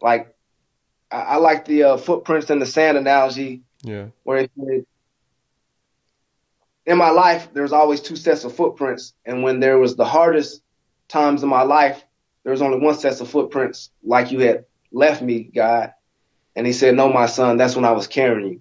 [0.00, 0.34] Like
[1.10, 3.62] I, I like the uh, footprints in the sand analogy.
[3.82, 4.06] Yeah.
[4.24, 4.86] Where it, it,
[6.90, 10.60] in my life, there's always two sets of footprints, and when there was the hardest
[11.06, 12.04] times in my life,
[12.42, 15.94] there was only one set of footprints, like you had left me, God.
[16.56, 18.60] And He said, "No, my son, that's when I was carrying you."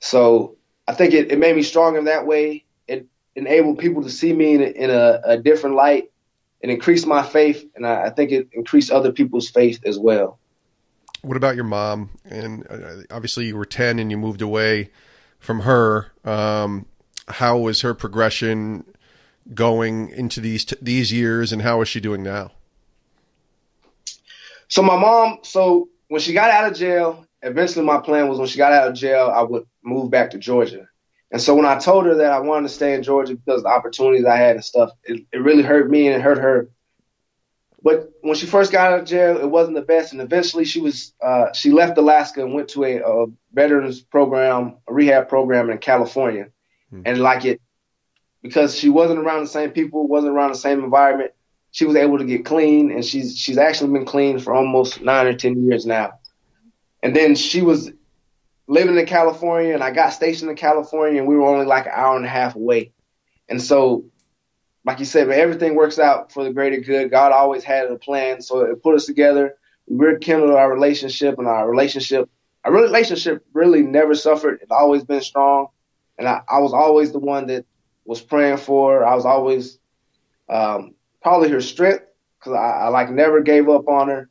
[0.00, 0.56] So
[0.88, 2.64] I think it, it made me stronger that way.
[2.88, 6.10] It enabled people to see me in, a, in a, a different light.
[6.62, 10.38] It increased my faith, and I, I think it increased other people's faith as well.
[11.20, 12.08] What about your mom?
[12.24, 14.90] And uh, obviously, you were ten and you moved away
[15.38, 16.12] from her.
[16.24, 16.86] Um,
[17.28, 18.84] how was her progression
[19.54, 22.52] going into these t- these years, and how is she doing now?
[24.68, 28.48] So my mom, so when she got out of jail, eventually my plan was when
[28.48, 30.88] she got out of jail, I would move back to Georgia.
[31.30, 33.64] And so when I told her that I wanted to stay in Georgia because of
[33.64, 36.70] the opportunities I had and stuff, it, it really hurt me and it hurt her.
[37.82, 40.12] But when she first got out of jail, it wasn't the best.
[40.12, 44.76] And eventually she was, uh, she left Alaska and went to a, a veterans program,
[44.88, 46.48] a rehab program in California.
[46.90, 47.02] Hmm.
[47.04, 47.60] And like it,
[48.42, 51.32] because she wasn't around the same people, wasn't around the same environment,
[51.70, 52.90] she was able to get clean.
[52.90, 56.18] And she's, she's actually been clean for almost nine or 10 years now.
[57.02, 57.92] And then she was
[58.66, 61.92] living in California and I got stationed in California and we were only like an
[61.94, 62.92] hour and a half away.
[63.48, 64.06] And so,
[64.84, 67.10] like you said, everything works out for the greater good.
[67.10, 68.40] God always had a plan.
[68.40, 69.54] So it put us together.
[69.86, 72.28] We rekindled our relationship and our relationship,
[72.64, 74.60] our relationship really never suffered.
[74.62, 75.68] It's always been strong.
[76.18, 77.66] And I, I was always the one that
[78.04, 79.06] was praying for her.
[79.06, 79.78] I was always,
[80.48, 82.04] um, probably her strength
[82.38, 84.30] because I, I like never gave up on her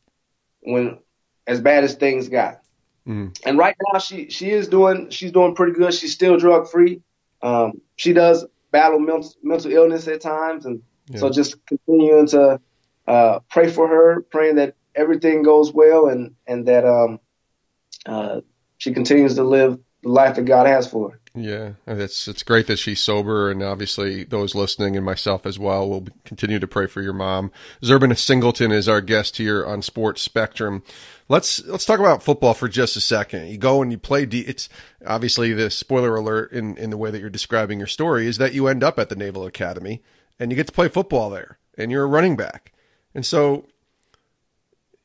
[0.62, 1.00] when
[1.48, 2.62] as bad as things got.
[3.08, 3.38] Mm.
[3.46, 5.94] And right now she she is doing she's doing pretty good.
[5.94, 7.02] She's still drug free.
[7.42, 11.20] Um, she does battle mental, mental illness at times, and yeah.
[11.20, 12.60] so just continuing to
[13.08, 17.20] uh, pray for her, praying that everything goes well, and and that um,
[18.08, 18.42] uh,
[18.78, 21.20] she continues to live the life that God has for her.
[21.38, 25.90] Yeah, it's it's great that she's sober, and obviously those listening and myself as well
[25.90, 27.52] will continue to pray for your mom.
[27.82, 30.82] Zerbin Singleton is our guest here on Sports Spectrum.
[31.28, 33.50] Let's let's talk about football for just a second.
[33.50, 34.24] You go and you play.
[34.24, 34.70] It's
[35.06, 38.54] obviously the spoiler alert in in the way that you're describing your story is that
[38.54, 40.02] you end up at the Naval Academy
[40.40, 42.72] and you get to play football there, and you're a running back,
[43.14, 43.66] and so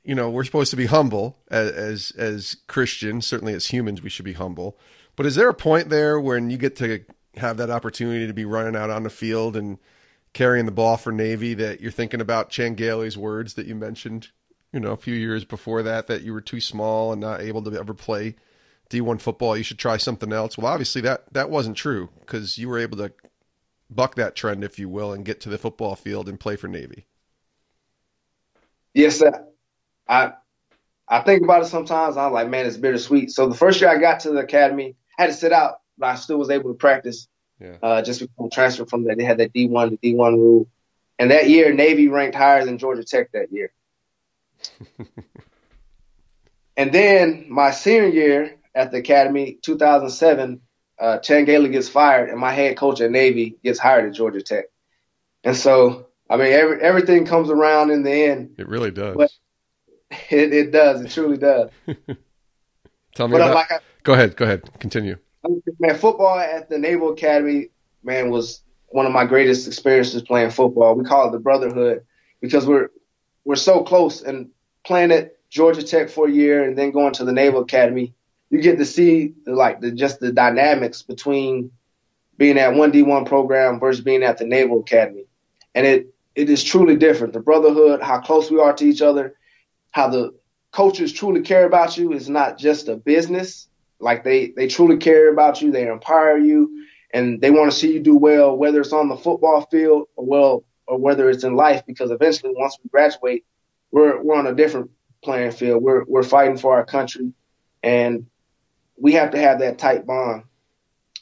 [0.05, 3.27] you know we're supposed to be humble as as, as Christians.
[3.27, 4.79] Certainly, as humans, we should be humble.
[5.21, 7.05] But is there a point there when you get to
[7.37, 9.77] have that opportunity to be running out on the field and
[10.33, 14.29] carrying the ball for Navy that you're thinking about Chan Gailey's words that you mentioned
[14.73, 17.63] you know, a few years before that, that you were too small and not able
[17.65, 18.35] to ever play
[18.89, 19.59] D1 football.
[19.59, 20.57] You should try something else.
[20.57, 23.13] Well, obviously that, that wasn't true because you were able to
[23.91, 26.69] buck that trend, if you will, and get to the football field and play for
[26.69, 27.05] Navy.
[28.95, 29.49] Yes, sir.
[30.09, 30.33] I,
[31.07, 32.17] I think about it sometimes.
[32.17, 33.33] I'm like, man, it's bittersweet.
[33.33, 36.15] So the first year I got to the academy, had to sit out, but I
[36.17, 37.29] still was able to practice.
[37.61, 37.77] Yeah.
[37.83, 40.69] Uh, just because transfer from that, they had that D1 to D1 rule.
[41.19, 43.73] And that year, Navy ranked higher than Georgia Tech that year.
[46.77, 50.63] and then my senior year at the academy, 2007,
[50.99, 54.43] uh, Chan Gailey gets fired, and my head coach at Navy gets hired at Georgia
[54.43, 54.67] Tech.
[55.45, 58.55] And so, I mean, every, everything comes around in the end.
[58.59, 59.17] It really does.
[59.17, 59.31] But
[60.31, 61.03] it, it does.
[61.03, 61.71] It truly does.
[63.15, 63.55] Tell me but uh, about.
[63.55, 64.37] Like I, go ahead.
[64.37, 64.79] Go ahead.
[64.81, 65.17] Continue.
[65.79, 67.69] Man, football at the Naval Academy,
[68.03, 70.95] man, was one of my greatest experiences playing football.
[70.95, 72.05] We call it the brotherhood
[72.41, 72.91] because we're
[73.45, 74.51] we're so close and
[74.85, 78.15] playing at Georgia Tech for a year and then going to the Naval Academy,
[78.51, 81.71] you get to see like the just the dynamics between
[82.37, 85.25] being at one D1 program versus being at the Naval Academy.
[85.75, 87.33] And it it is truly different.
[87.33, 89.37] The brotherhood, how close we are to each other,
[89.91, 90.35] how the
[90.73, 93.69] coaches truly care about you is not just a business.
[94.01, 97.93] Like they they truly care about you, they empower you, and they want to see
[97.93, 101.55] you do well, whether it's on the football field or well or whether it's in
[101.55, 103.45] life, because eventually once we graduate,
[103.91, 104.91] we're we're on a different
[105.23, 105.83] playing field.
[105.83, 107.33] We're we're fighting for our country,
[107.83, 108.27] and
[108.97, 110.45] we have to have that tight bond.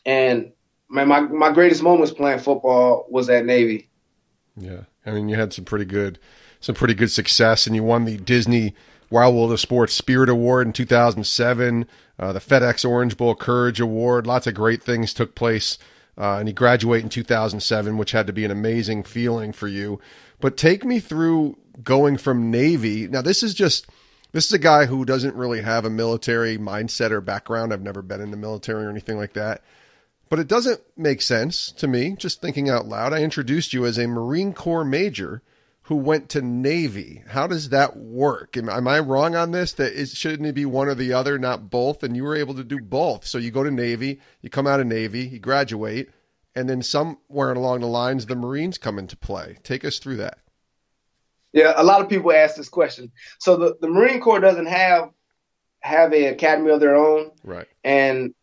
[0.07, 0.53] And
[0.89, 3.89] man, my my greatest moments playing football was at Navy.
[4.57, 6.19] Yeah, I mean, you had some pretty good
[6.61, 8.75] some pretty good success, and you won the Disney
[9.11, 11.87] Wide World of Sports Spirit Award in 2007,
[12.19, 14.27] uh, the FedEx Orange Bowl Courage Award.
[14.27, 15.79] Lots of great things took place
[16.19, 20.01] uh, and you graduate in 2007, which had to be an amazing feeling for you.
[20.41, 23.07] But take me through going from Navy.
[23.07, 23.87] Now, this is just
[24.33, 27.73] this is a guy who doesn't really have a military mindset or background.
[27.73, 29.63] I've never been in the military or anything like that.
[30.29, 33.15] But it doesn't make sense to me, just thinking out loud.
[33.15, 35.41] I introduced you as a Marine Corps major
[35.89, 37.23] who went to Navy.
[37.27, 38.59] How does that work?
[38.59, 39.73] Am, am I wrong on this?
[39.73, 42.03] That is, shouldn't it be one or the other, not both?
[42.03, 43.27] And you were able to do both.
[43.27, 46.11] So you go to Navy, you come out of Navy, you graduate,
[46.55, 49.57] and then somewhere along the lines, the Marines come into play.
[49.63, 50.41] Take us through that.
[51.55, 53.11] Yeah, a lot of people ask this question.
[53.39, 55.09] So the, the Marine Corps doesn't have
[55.81, 57.67] have a academy of their own, right?
[57.83, 58.35] And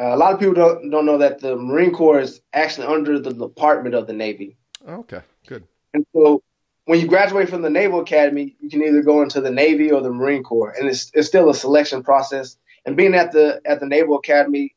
[0.00, 3.18] uh, a lot of people don't don't know that the Marine Corps is actually under
[3.18, 4.56] the Department of the Navy.
[4.88, 5.64] Okay, good.
[5.92, 6.42] And so
[6.86, 10.00] when you graduate from the Naval Academy, you can either go into the Navy or
[10.00, 12.56] the Marine Corps, and it's it's still a selection process.
[12.86, 14.74] And being at the at the Naval Academy,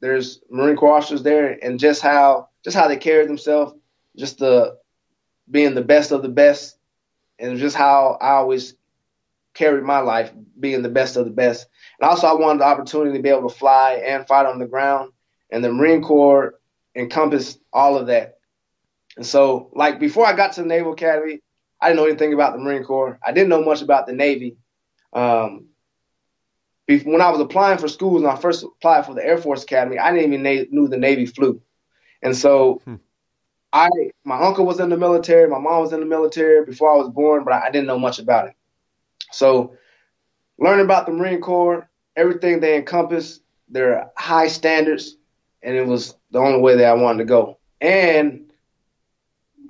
[0.00, 3.74] there's Marine Corps officers there, and just how just how they carry themselves,
[4.16, 4.78] just the
[5.50, 6.78] being the best of the best,
[7.40, 8.76] and just how I always
[9.52, 11.66] carried my life, being the best of the best.
[12.00, 14.66] And also, I wanted the opportunity to be able to fly and fight on the
[14.66, 15.12] ground,
[15.50, 16.60] and the Marine Corps
[16.94, 18.38] encompassed all of that.
[19.16, 21.40] And so, like before I got to the Naval Academy,
[21.80, 23.18] I didn't know anything about the Marine Corps.
[23.24, 24.56] I didn't know much about the Navy.
[25.12, 25.66] Um,
[26.86, 29.98] when I was applying for schools and I first applied for the Air Force Academy,
[29.98, 31.62] I didn't even na- knew the Navy flew.
[32.22, 32.96] And so, hmm.
[33.72, 33.88] I
[34.24, 37.08] my uncle was in the military, my mom was in the military before I was
[37.08, 38.54] born, but I, I didn't know much about it.
[39.30, 39.76] So,
[40.58, 45.16] learning about the Marine Corps, everything they encompass, their high standards,
[45.62, 47.58] and it was the only way that I wanted to go.
[47.80, 48.49] And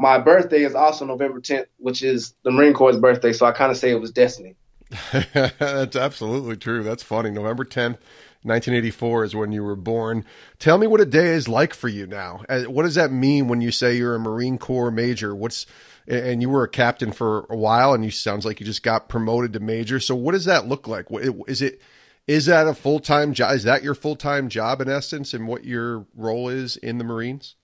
[0.01, 3.35] my birthday is also November 10th, which is the Marine Corps' birthday.
[3.35, 4.57] So I kind of say it was destiny.
[5.13, 6.83] That's absolutely true.
[6.83, 7.31] That's funny.
[7.31, 7.99] November 10th,
[8.43, 10.25] 1984 is when you were born.
[10.59, 12.41] Tell me what a day is like for you now.
[12.49, 15.35] Uh, what does that mean when you say you're a Marine Corps major?
[15.35, 15.67] What's
[16.09, 19.11] and you were a captain for a while, and you sounds like you just got
[19.11, 20.01] promoted to major.
[20.01, 21.09] So what does that look like?
[21.47, 21.83] Is it
[22.27, 23.53] is that a full time job?
[23.53, 27.05] Is that your full time job in essence, and what your role is in the
[27.05, 27.57] Marines?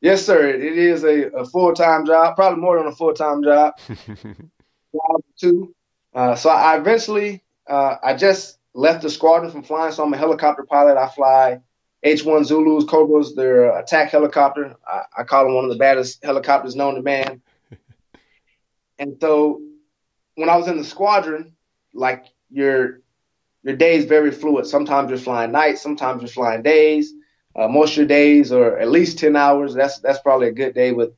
[0.00, 0.48] Yes, sir.
[0.48, 3.74] It is a, a full time job, probably more than a full time job.
[3.88, 5.74] job too.
[6.14, 9.92] Uh, so I eventually, uh, I just left the squadron from flying.
[9.92, 10.96] So I'm a helicopter pilot.
[10.96, 11.60] I fly
[12.02, 13.34] H-1 Zulus, Cobras.
[13.34, 14.74] They're attack helicopter.
[14.86, 17.42] I, I call them one of the baddest helicopters known to man.
[18.98, 19.60] and so
[20.36, 21.54] when I was in the squadron,
[21.92, 23.00] like your
[23.62, 24.66] your day is very fluid.
[24.66, 27.12] Sometimes you're flying nights, sometimes you're flying days.
[27.54, 29.74] Uh, most of your days are at least 10 hours.
[29.74, 31.10] That's that's probably a good day with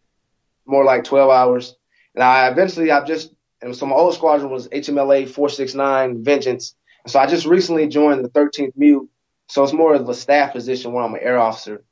[0.66, 1.76] more like 12 hours.
[2.14, 6.74] And I eventually I've just and so my old squadron was HMLA 469 Vengeance.
[7.04, 9.08] And so I just recently joined the 13th MEU.
[9.48, 11.84] So it's more of a staff position where I'm an air officer.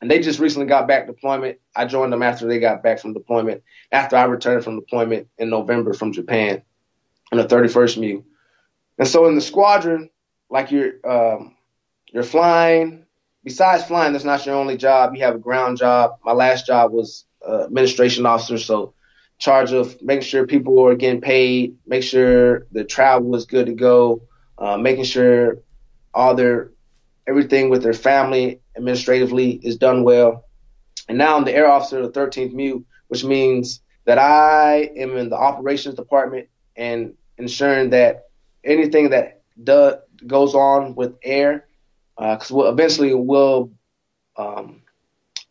[0.00, 1.58] And they just recently got back deployment.
[1.74, 3.62] I joined them after they got back from deployment,
[3.92, 6.62] after I returned from deployment in November from Japan
[7.32, 8.24] in the 31st MEU.
[8.98, 10.10] And so in the squadron,
[10.50, 11.56] like you're um,
[12.12, 13.05] you're flying,
[13.46, 15.14] besides flying, that's not your only job.
[15.14, 16.18] You have a ground job.
[16.24, 18.92] My last job was uh, administration officer, so
[19.38, 23.72] charge of making sure people are getting paid, make sure the travel is good to
[23.72, 24.22] go,
[24.58, 25.58] uh, making sure
[26.12, 26.72] all their
[27.28, 30.44] everything with their family administratively is done well.
[31.08, 35.16] And now I'm the air officer of the 13th MEU, which means that I am
[35.16, 38.24] in the operations department and ensuring that
[38.64, 41.65] anything that does goes on with air
[42.16, 43.70] because uh, we'll, eventually we'll
[44.36, 44.82] um,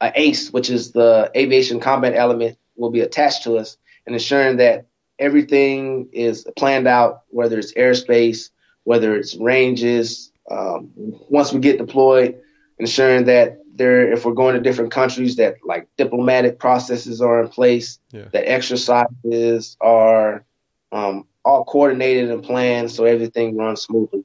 [0.02, 4.58] a ACE, which is the aviation combat element, will be attached to us and ensuring
[4.58, 8.50] that everything is planned out, whether it's airspace,
[8.84, 10.32] whether it's ranges.
[10.50, 12.42] Um, once we get deployed,
[12.78, 17.50] ensuring that there, if we're going to different countries, that like diplomatic processes are in
[17.50, 18.26] place, yeah.
[18.32, 20.46] that exercises are
[20.92, 24.24] um, all coordinated and planned, so everything runs smoothly.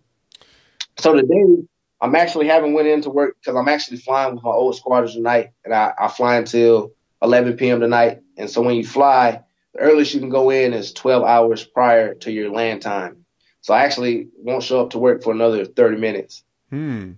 [0.98, 1.64] So today
[2.00, 5.50] I'm actually having went into work because I'm actually flying with my old squadron tonight,
[5.64, 7.80] and I, I fly until 11 p.m.
[7.80, 8.20] tonight.
[8.36, 9.42] And so when you fly,
[9.74, 13.24] the earliest you can go in is 12 hours prior to your land time.
[13.60, 16.42] So I actually won't show up to work for another 30 minutes.
[16.70, 17.12] Hmm.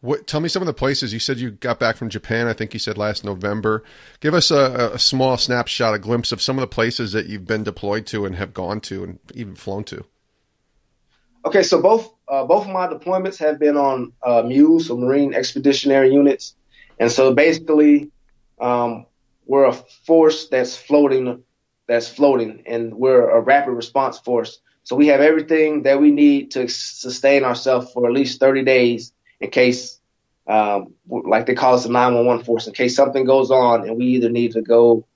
[0.00, 2.46] What, tell me some of the places you said you got back from Japan.
[2.46, 3.82] I think you said last November.
[4.20, 7.46] Give us a, a small snapshot, a glimpse of some of the places that you've
[7.46, 10.04] been deployed to and have gone to and even flown to.
[11.44, 15.34] Okay, so both uh, both of my deployments have been on uh, MEUs, so Marine
[15.34, 16.54] Expeditionary Units,
[16.98, 18.10] and so basically
[18.60, 19.06] um,
[19.46, 21.42] we're a force that's floating,
[21.86, 24.60] that's floating, and we're a rapid response force.
[24.84, 29.12] So we have everything that we need to sustain ourselves for at least 30 days
[29.40, 30.00] in case
[30.46, 34.06] um, like they call us the 911 force in case something goes on and we
[34.06, 35.06] either need to go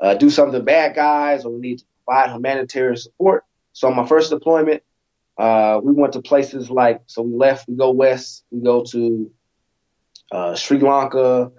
[0.00, 3.44] uh, do something bad guys or we need to provide humanitarian support.
[3.74, 4.82] So on my first deployment,
[5.38, 9.30] uh, we went to places like, so we left, we go west, we go to
[10.32, 11.52] uh, Sri Lanka,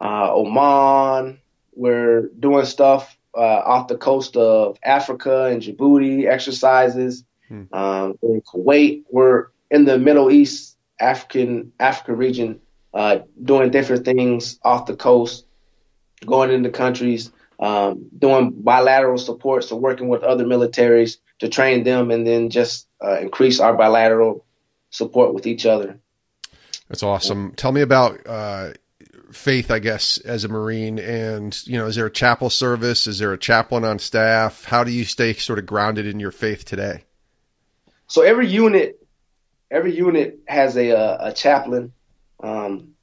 [0.00, 1.40] uh, Oman.
[1.74, 7.24] We're doing stuff uh, off the coast of Africa and Djibouti, exercises.
[7.46, 7.64] Hmm.
[7.72, 12.60] Um, in Kuwait, we're in the Middle East, African Africa region,
[12.92, 15.46] uh, doing different things off the coast,
[16.26, 17.30] going into countries,
[17.60, 22.86] um, doing bilateral support, so working with other militaries to train them, and then just
[23.02, 24.44] uh, increase our bilateral
[24.90, 25.98] support with each other.
[26.88, 27.52] That's awesome.
[27.52, 28.72] Tell me about uh,
[29.30, 33.06] faith, I guess, as a Marine, and you know, is there a chapel service?
[33.06, 34.64] Is there a chaplain on staff?
[34.64, 37.04] How do you stay sort of grounded in your faith today?
[38.06, 39.06] So every unit,
[39.70, 41.92] every unit has a a, a chaplain.
[42.42, 42.94] Um,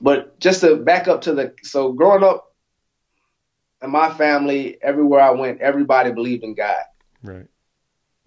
[0.00, 2.54] but just to back up to the so growing up
[3.82, 6.82] in my family, everywhere I went, everybody believed in God.
[7.22, 7.46] Right.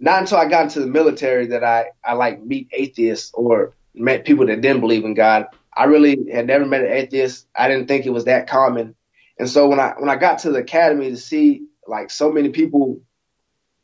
[0.01, 4.25] Not until I got into the military that I I like meet atheists or met
[4.25, 5.45] people that didn't believe in God.
[5.77, 7.47] I really had never met an atheist.
[7.55, 8.95] I didn't think it was that common.
[9.37, 12.49] And so when I when I got to the academy to see like so many
[12.49, 12.99] people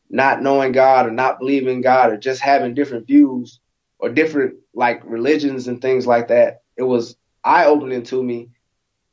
[0.10, 3.60] not knowing God or not believing God or just having different views
[4.00, 8.50] or different like religions and things like that, it was eye opening to me.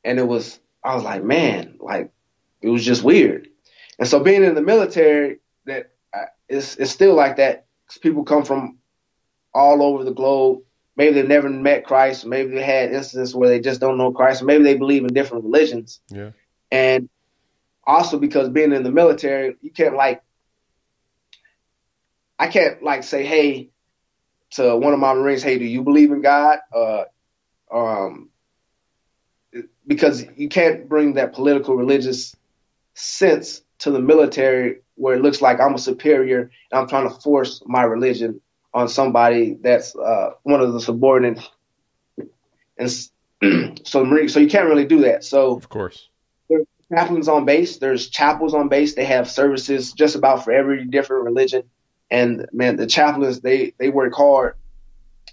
[0.04, 2.12] And it was I was like, man, like
[2.62, 3.48] it was just weird.
[3.98, 5.40] And so being in the military,
[6.48, 7.66] it's it's still like that.
[7.88, 8.78] Cause people come from
[9.52, 10.62] all over the globe
[10.96, 14.42] maybe they've never met Christ, maybe they had instances where they just don't know Christ,
[14.42, 16.00] maybe they believe in different religions.
[16.08, 16.30] Yeah.
[16.70, 17.08] And
[17.84, 20.22] also because being in the military, you can't like
[22.38, 23.70] I can't like say, hey,
[24.52, 26.58] to one of my Marines, hey, do you believe in God?
[26.74, 27.04] Uh,
[27.72, 28.30] um,
[29.86, 32.34] because you can't bring that political religious
[32.94, 37.14] sense to the military where it looks like I'm a superior and I'm trying to
[37.20, 38.40] force my religion
[38.72, 41.48] on somebody that's uh, one of the subordinates.
[42.78, 42.90] And
[43.86, 45.22] so, Marine, so you can't really do that.
[45.24, 46.08] So, of course,
[46.48, 47.76] there's chaplains on base.
[47.78, 48.94] There's chapels on base.
[48.94, 51.64] They have services just about for every different religion.
[52.10, 54.56] And man, the chaplains they they work hard,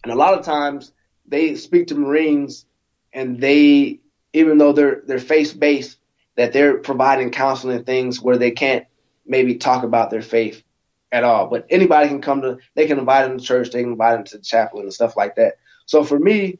[0.03, 0.91] and a lot of times
[1.27, 2.65] they speak to Marines,
[3.13, 3.99] and they
[4.33, 5.97] even though they're they're faith based,
[6.37, 8.85] that they're providing counseling and things where they can't
[9.25, 10.63] maybe talk about their faith
[11.11, 11.47] at all.
[11.47, 14.25] But anybody can come to, they can invite them to church, they can invite them
[14.25, 15.55] to the chapel and stuff like that.
[15.85, 16.59] So for me,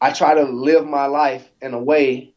[0.00, 2.34] I try to live my life in a way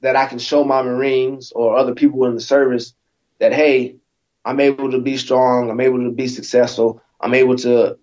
[0.00, 2.94] that I can show my Marines or other people in the service
[3.38, 3.96] that, hey,
[4.44, 7.98] I'm able to be strong, I'm able to be successful, I'm able to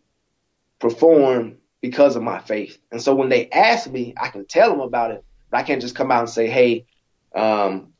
[0.79, 2.77] perform because of my faith.
[2.91, 5.81] And so when they ask me, I can tell them about it, but I can't
[5.81, 6.85] just come out and say, hey,
[7.33, 7.93] um,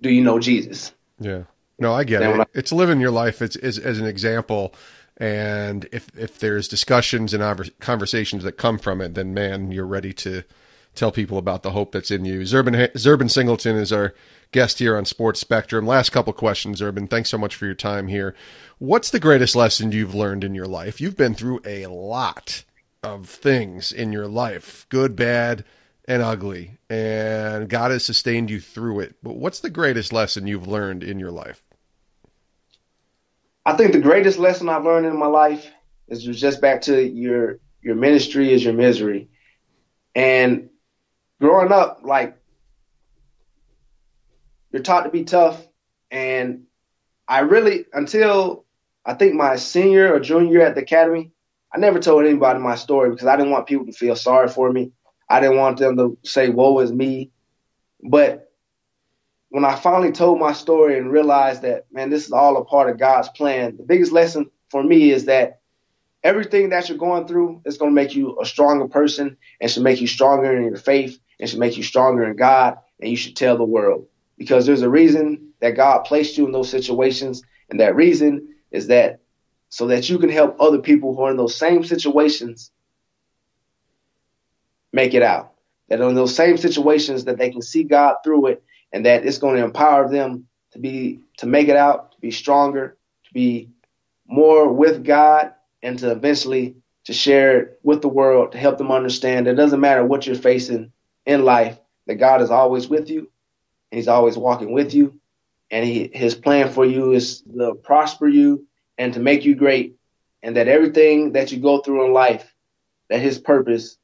[0.00, 0.92] do you know Jesus?
[1.18, 1.44] Yeah.
[1.78, 2.48] No, I get it.
[2.54, 4.74] It's living your life as, as, as an example.
[5.18, 10.12] And if, if there's discussions and conversations that come from it, then man, you're ready
[10.14, 10.42] to
[10.94, 12.40] tell people about the hope that's in you.
[12.40, 14.14] Zerbin, Zerbin Singleton is our
[14.52, 15.86] guest here on Sports Spectrum.
[15.86, 17.08] Last couple questions, Zerbin.
[17.08, 18.34] Thanks so much for your time here.
[18.78, 21.00] What's the greatest lesson you've learned in your life?
[21.00, 22.64] You've been through a lot
[23.02, 25.64] of things in your life, good, bad,
[26.08, 29.16] and ugly, and God has sustained you through it.
[29.22, 31.62] But what's the greatest lesson you've learned in your life?
[33.64, 35.68] I think the greatest lesson I've learned in my life
[36.08, 39.28] is just back to your your ministry is your misery.
[40.14, 40.70] And
[41.40, 42.36] growing up, like
[44.70, 45.60] you're taught to be tough,
[46.10, 46.64] and
[47.26, 48.64] I really until
[49.04, 51.32] I think my senior or junior year at the academy,
[51.72, 54.72] I never told anybody my story because I didn't want people to feel sorry for
[54.72, 54.92] me.
[55.28, 57.30] I didn't want them to say, "Woe is me."
[58.02, 58.52] But
[59.48, 62.90] when I finally told my story and realized that, man, this is all a part
[62.90, 65.60] of God's plan, the biggest lesson for me is that
[66.22, 69.84] everything that you're going through is going to make you a stronger person and should
[69.84, 72.78] make you stronger in your faith and should make you stronger in God.
[73.00, 74.06] And you should tell the world
[74.36, 77.42] because there's a reason that God placed you in those situations.
[77.70, 79.20] And that reason is that
[79.68, 82.70] so that you can help other people who are in those same situations
[84.96, 85.52] make it out.
[85.88, 89.38] That in those same situations that they can see God through it and that it's
[89.38, 93.70] going to empower them to be to make it out, to be stronger, to be
[94.26, 96.74] more with God, and to eventually
[97.04, 100.26] to share it with the world to help them understand that it doesn't matter what
[100.26, 100.90] you're facing
[101.24, 103.30] in life, that God is always with you,
[103.92, 105.20] and He's always walking with you,
[105.70, 108.66] and he, His plan for you is to prosper you
[108.98, 109.96] and to make you great,
[110.42, 112.52] and that everything that you go through in life
[113.08, 113.98] that his purpose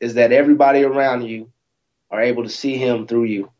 [0.00, 1.50] is that everybody around you
[2.10, 3.50] are able to see him through you.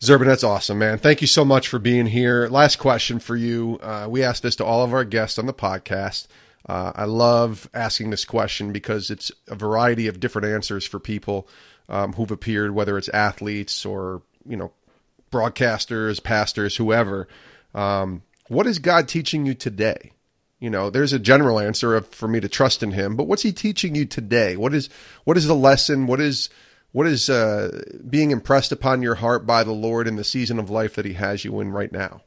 [0.00, 0.98] Zerbin, that's awesome, man.
[0.98, 2.48] Thank you so much for being here.
[2.48, 3.78] Last question for you.
[3.82, 6.26] Uh, we ask this to all of our guests on the podcast.
[6.66, 11.48] Uh, I love asking this question because it's a variety of different answers for people
[11.88, 14.72] um, who've appeared, whether it's athletes or you know
[15.30, 17.28] broadcasters, pastors, whoever.
[17.74, 20.12] Um, what is God teaching you today?
[20.60, 23.42] You know, there's a general answer of, for me to trust in Him, but what's
[23.42, 24.58] He teaching you today?
[24.58, 24.90] What is
[25.24, 26.06] what is the lesson?
[26.06, 26.50] What is
[26.92, 30.68] what is uh, being impressed upon your heart by the Lord in the season of
[30.68, 32.20] life that He has you in right now?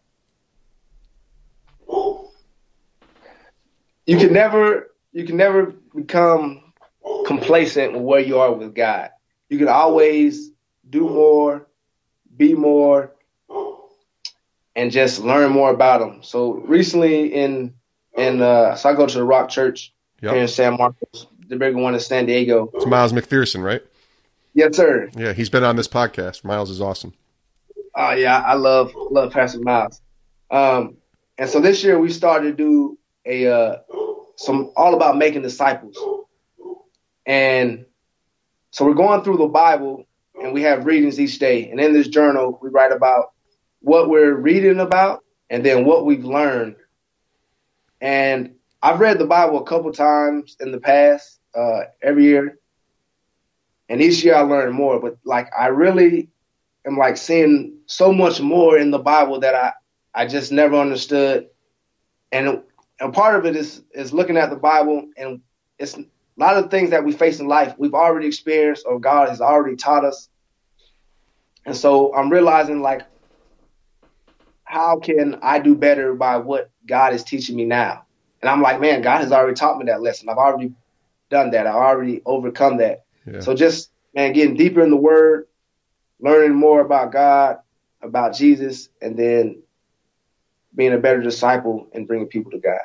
[4.05, 6.73] You can never you can never become
[7.27, 9.11] complacent with where you are with God.
[9.47, 10.49] You can always
[10.89, 11.67] do more,
[12.35, 13.13] be more,
[14.75, 16.23] and just learn more about Him.
[16.23, 17.75] So recently in
[18.15, 20.33] and uh, so I go to the Rock Church yep.
[20.33, 22.69] here in San Marcos, the bigger one in San Diego.
[22.73, 23.81] It's Miles McPherson, right?
[24.53, 25.09] Yes, sir.
[25.15, 26.43] Yeah, he's been on this podcast.
[26.43, 27.13] Miles is awesome.
[27.95, 30.01] Oh yeah, I love love Pastor Miles.
[30.51, 30.97] Um,
[31.37, 33.77] and so this year we started to do a uh,
[34.35, 35.97] some all about making disciples,
[37.25, 37.85] and
[38.71, 40.05] so we're going through the Bible
[40.41, 41.69] and we have readings each day.
[41.69, 43.31] And in this journal we write about
[43.81, 46.75] what we're reading about and then what we've learned
[48.03, 52.59] and I've read the Bible a couple times in the past, uh, every year.
[53.87, 56.29] And each year I learn more, but like I really
[56.85, 59.71] am like seeing so much more in the Bible that I,
[60.13, 61.47] I just never understood.
[62.33, 62.63] And,
[62.99, 65.39] and part of it is, is looking at the Bible and
[65.79, 66.03] it's a
[66.35, 69.77] lot of things that we face in life we've already experienced or God has already
[69.77, 70.27] taught us.
[71.65, 73.03] And so I'm realizing like,
[74.65, 78.05] how can I do better by what God is teaching me now.
[78.41, 80.29] And I'm like, man, God has already taught me that lesson.
[80.29, 80.73] I've already
[81.29, 81.65] done that.
[81.65, 83.05] I've already overcome that.
[83.25, 83.39] Yeah.
[83.39, 85.47] So just, man, getting deeper in the word,
[86.19, 87.59] learning more about God,
[88.01, 89.63] about Jesus, and then
[90.75, 92.81] being a better disciple and bringing people to God.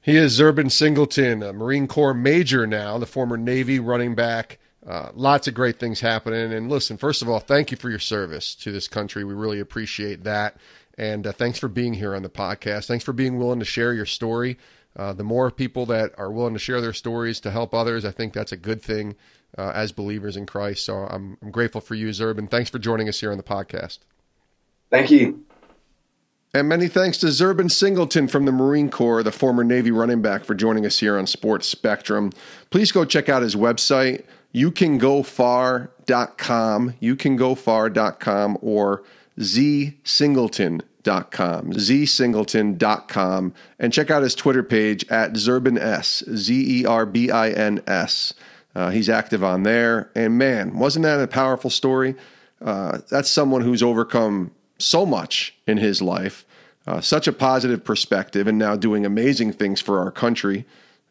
[0.00, 4.58] He is Zerbin Singleton, a Marine Corps major now, the former Navy running back.
[4.84, 6.52] Uh, lots of great things happening.
[6.52, 9.22] And listen, first of all, thank you for your service to this country.
[9.22, 10.56] We really appreciate that.
[10.98, 12.86] And uh, thanks for being here on the podcast.
[12.86, 14.58] Thanks for being willing to share your story.
[14.94, 18.10] Uh, the more people that are willing to share their stories to help others, I
[18.10, 19.16] think that's a good thing
[19.56, 20.84] uh, as believers in Christ.
[20.84, 23.42] So I'm, I'm grateful for you, Zurb, and thanks for joining us here on the
[23.42, 24.00] podcast.
[24.90, 25.44] Thank you.
[26.54, 30.44] And many thanks to Zerbin Singleton from the Marine Corps, the former Navy running back,
[30.44, 32.30] for joining us here on Sports Spectrum.
[32.68, 35.88] Please go check out his website, youcangofar.com,
[37.00, 39.02] youcangofar.com, or
[39.38, 47.30] zsingleton.com, zsingleton.com, and check out his Twitter page at Zerbin S, Z E R B
[47.30, 48.34] I N S.
[48.74, 50.10] Uh, he's active on there.
[50.14, 52.14] And man, wasn't that a powerful story?
[52.60, 56.44] Uh, that's someone who's overcome so much in his life,
[56.86, 60.64] uh, such a positive perspective, and now doing amazing things for our country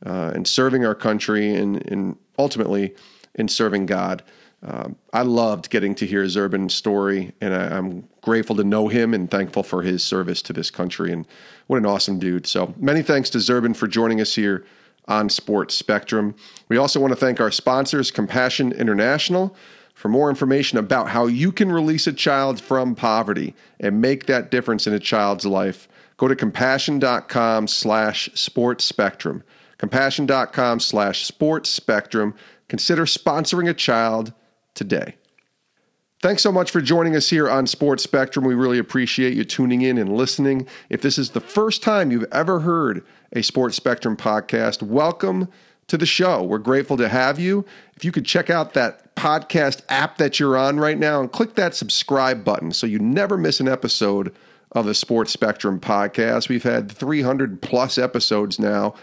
[0.05, 2.95] uh, and serving our country and, and ultimately
[3.35, 4.23] in serving God.
[4.63, 9.13] Um, I loved getting to hear Zerbin's story, and I, am grateful to know him
[9.13, 11.11] and thankful for his service to this country.
[11.11, 11.25] And
[11.67, 12.45] what an awesome dude.
[12.45, 14.65] So many thanks to Zerbin for joining us here
[15.07, 16.35] on Sports Spectrum.
[16.69, 19.55] We also want to thank our sponsors, Compassion International.
[19.95, 24.51] For more information about how you can release a child from poverty and make that
[24.51, 25.87] difference in a child's life,
[26.17, 29.43] go to compassion.com slash sports spectrum.
[29.79, 32.35] Compassion.com slash sports spectrum.
[32.67, 34.33] Consider sponsoring a child
[34.73, 35.15] today.
[36.21, 38.45] Thanks so much for joining us here on Sports Spectrum.
[38.45, 40.67] We really appreciate you tuning in and listening.
[40.89, 43.03] If this is the first time you've ever heard
[43.33, 45.47] a Sports Spectrum podcast, welcome
[45.87, 46.43] to the show.
[46.43, 47.65] We're grateful to have you.
[47.95, 51.55] If you could check out that podcast app that you're on right now and click
[51.55, 54.33] that subscribe button so you never miss an episode
[54.73, 56.49] of the Sports Spectrum podcast.
[56.49, 58.93] We've had 300 plus episodes now,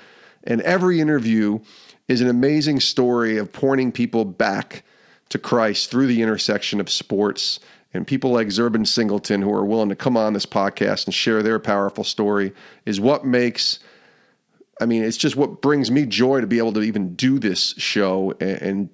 [0.44, 1.58] and every interview
[2.06, 4.82] is an amazing story of pointing people back
[5.30, 7.60] to Christ through the intersection of sports
[7.94, 11.42] and people like Zerbin Singleton who are willing to come on this podcast and share
[11.42, 12.52] their powerful story
[12.84, 13.78] is what makes
[14.80, 17.74] I mean it's just what brings me joy to be able to even do this
[17.78, 18.90] show and, and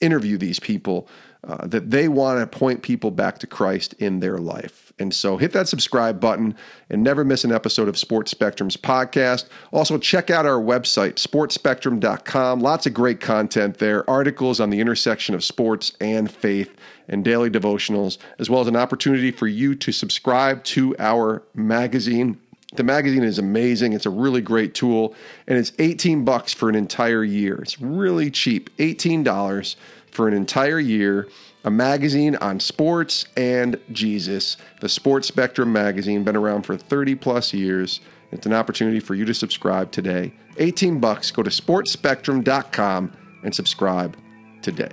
[0.00, 1.08] interview these people
[1.46, 4.83] uh, that they want to point people back to Christ in their life.
[4.98, 6.54] And so hit that subscribe button
[6.88, 9.46] and never miss an episode of Sports Spectrum's podcast.
[9.72, 12.60] Also, check out our website, sportspectrum.com.
[12.60, 16.76] Lots of great content there, articles on the intersection of sports and faith,
[17.08, 22.38] and daily devotionals, as well as an opportunity for you to subscribe to our magazine
[22.76, 23.92] The magazine is amazing.
[23.92, 25.14] It's a really great tool,
[25.46, 27.60] and it's 18 bucks for an entire year.
[27.62, 28.68] It's really cheap.
[28.78, 29.76] $18
[30.10, 31.28] for an entire year.
[31.64, 34.58] A magazine on sports and Jesus.
[34.80, 38.00] The Sports Spectrum magazine been around for 30 plus years.
[38.32, 40.34] It's an opportunity for you to subscribe today.
[40.58, 41.30] 18 bucks.
[41.30, 43.12] Go to sportspectrum.com
[43.44, 44.16] and subscribe
[44.60, 44.92] today.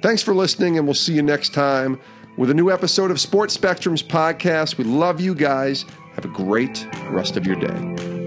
[0.00, 2.00] Thanks for listening, and we'll see you next time
[2.36, 4.78] with a new episode of Sports Spectrum's podcast.
[4.78, 5.84] We love you guys.
[6.14, 8.21] Have a great rest of your day.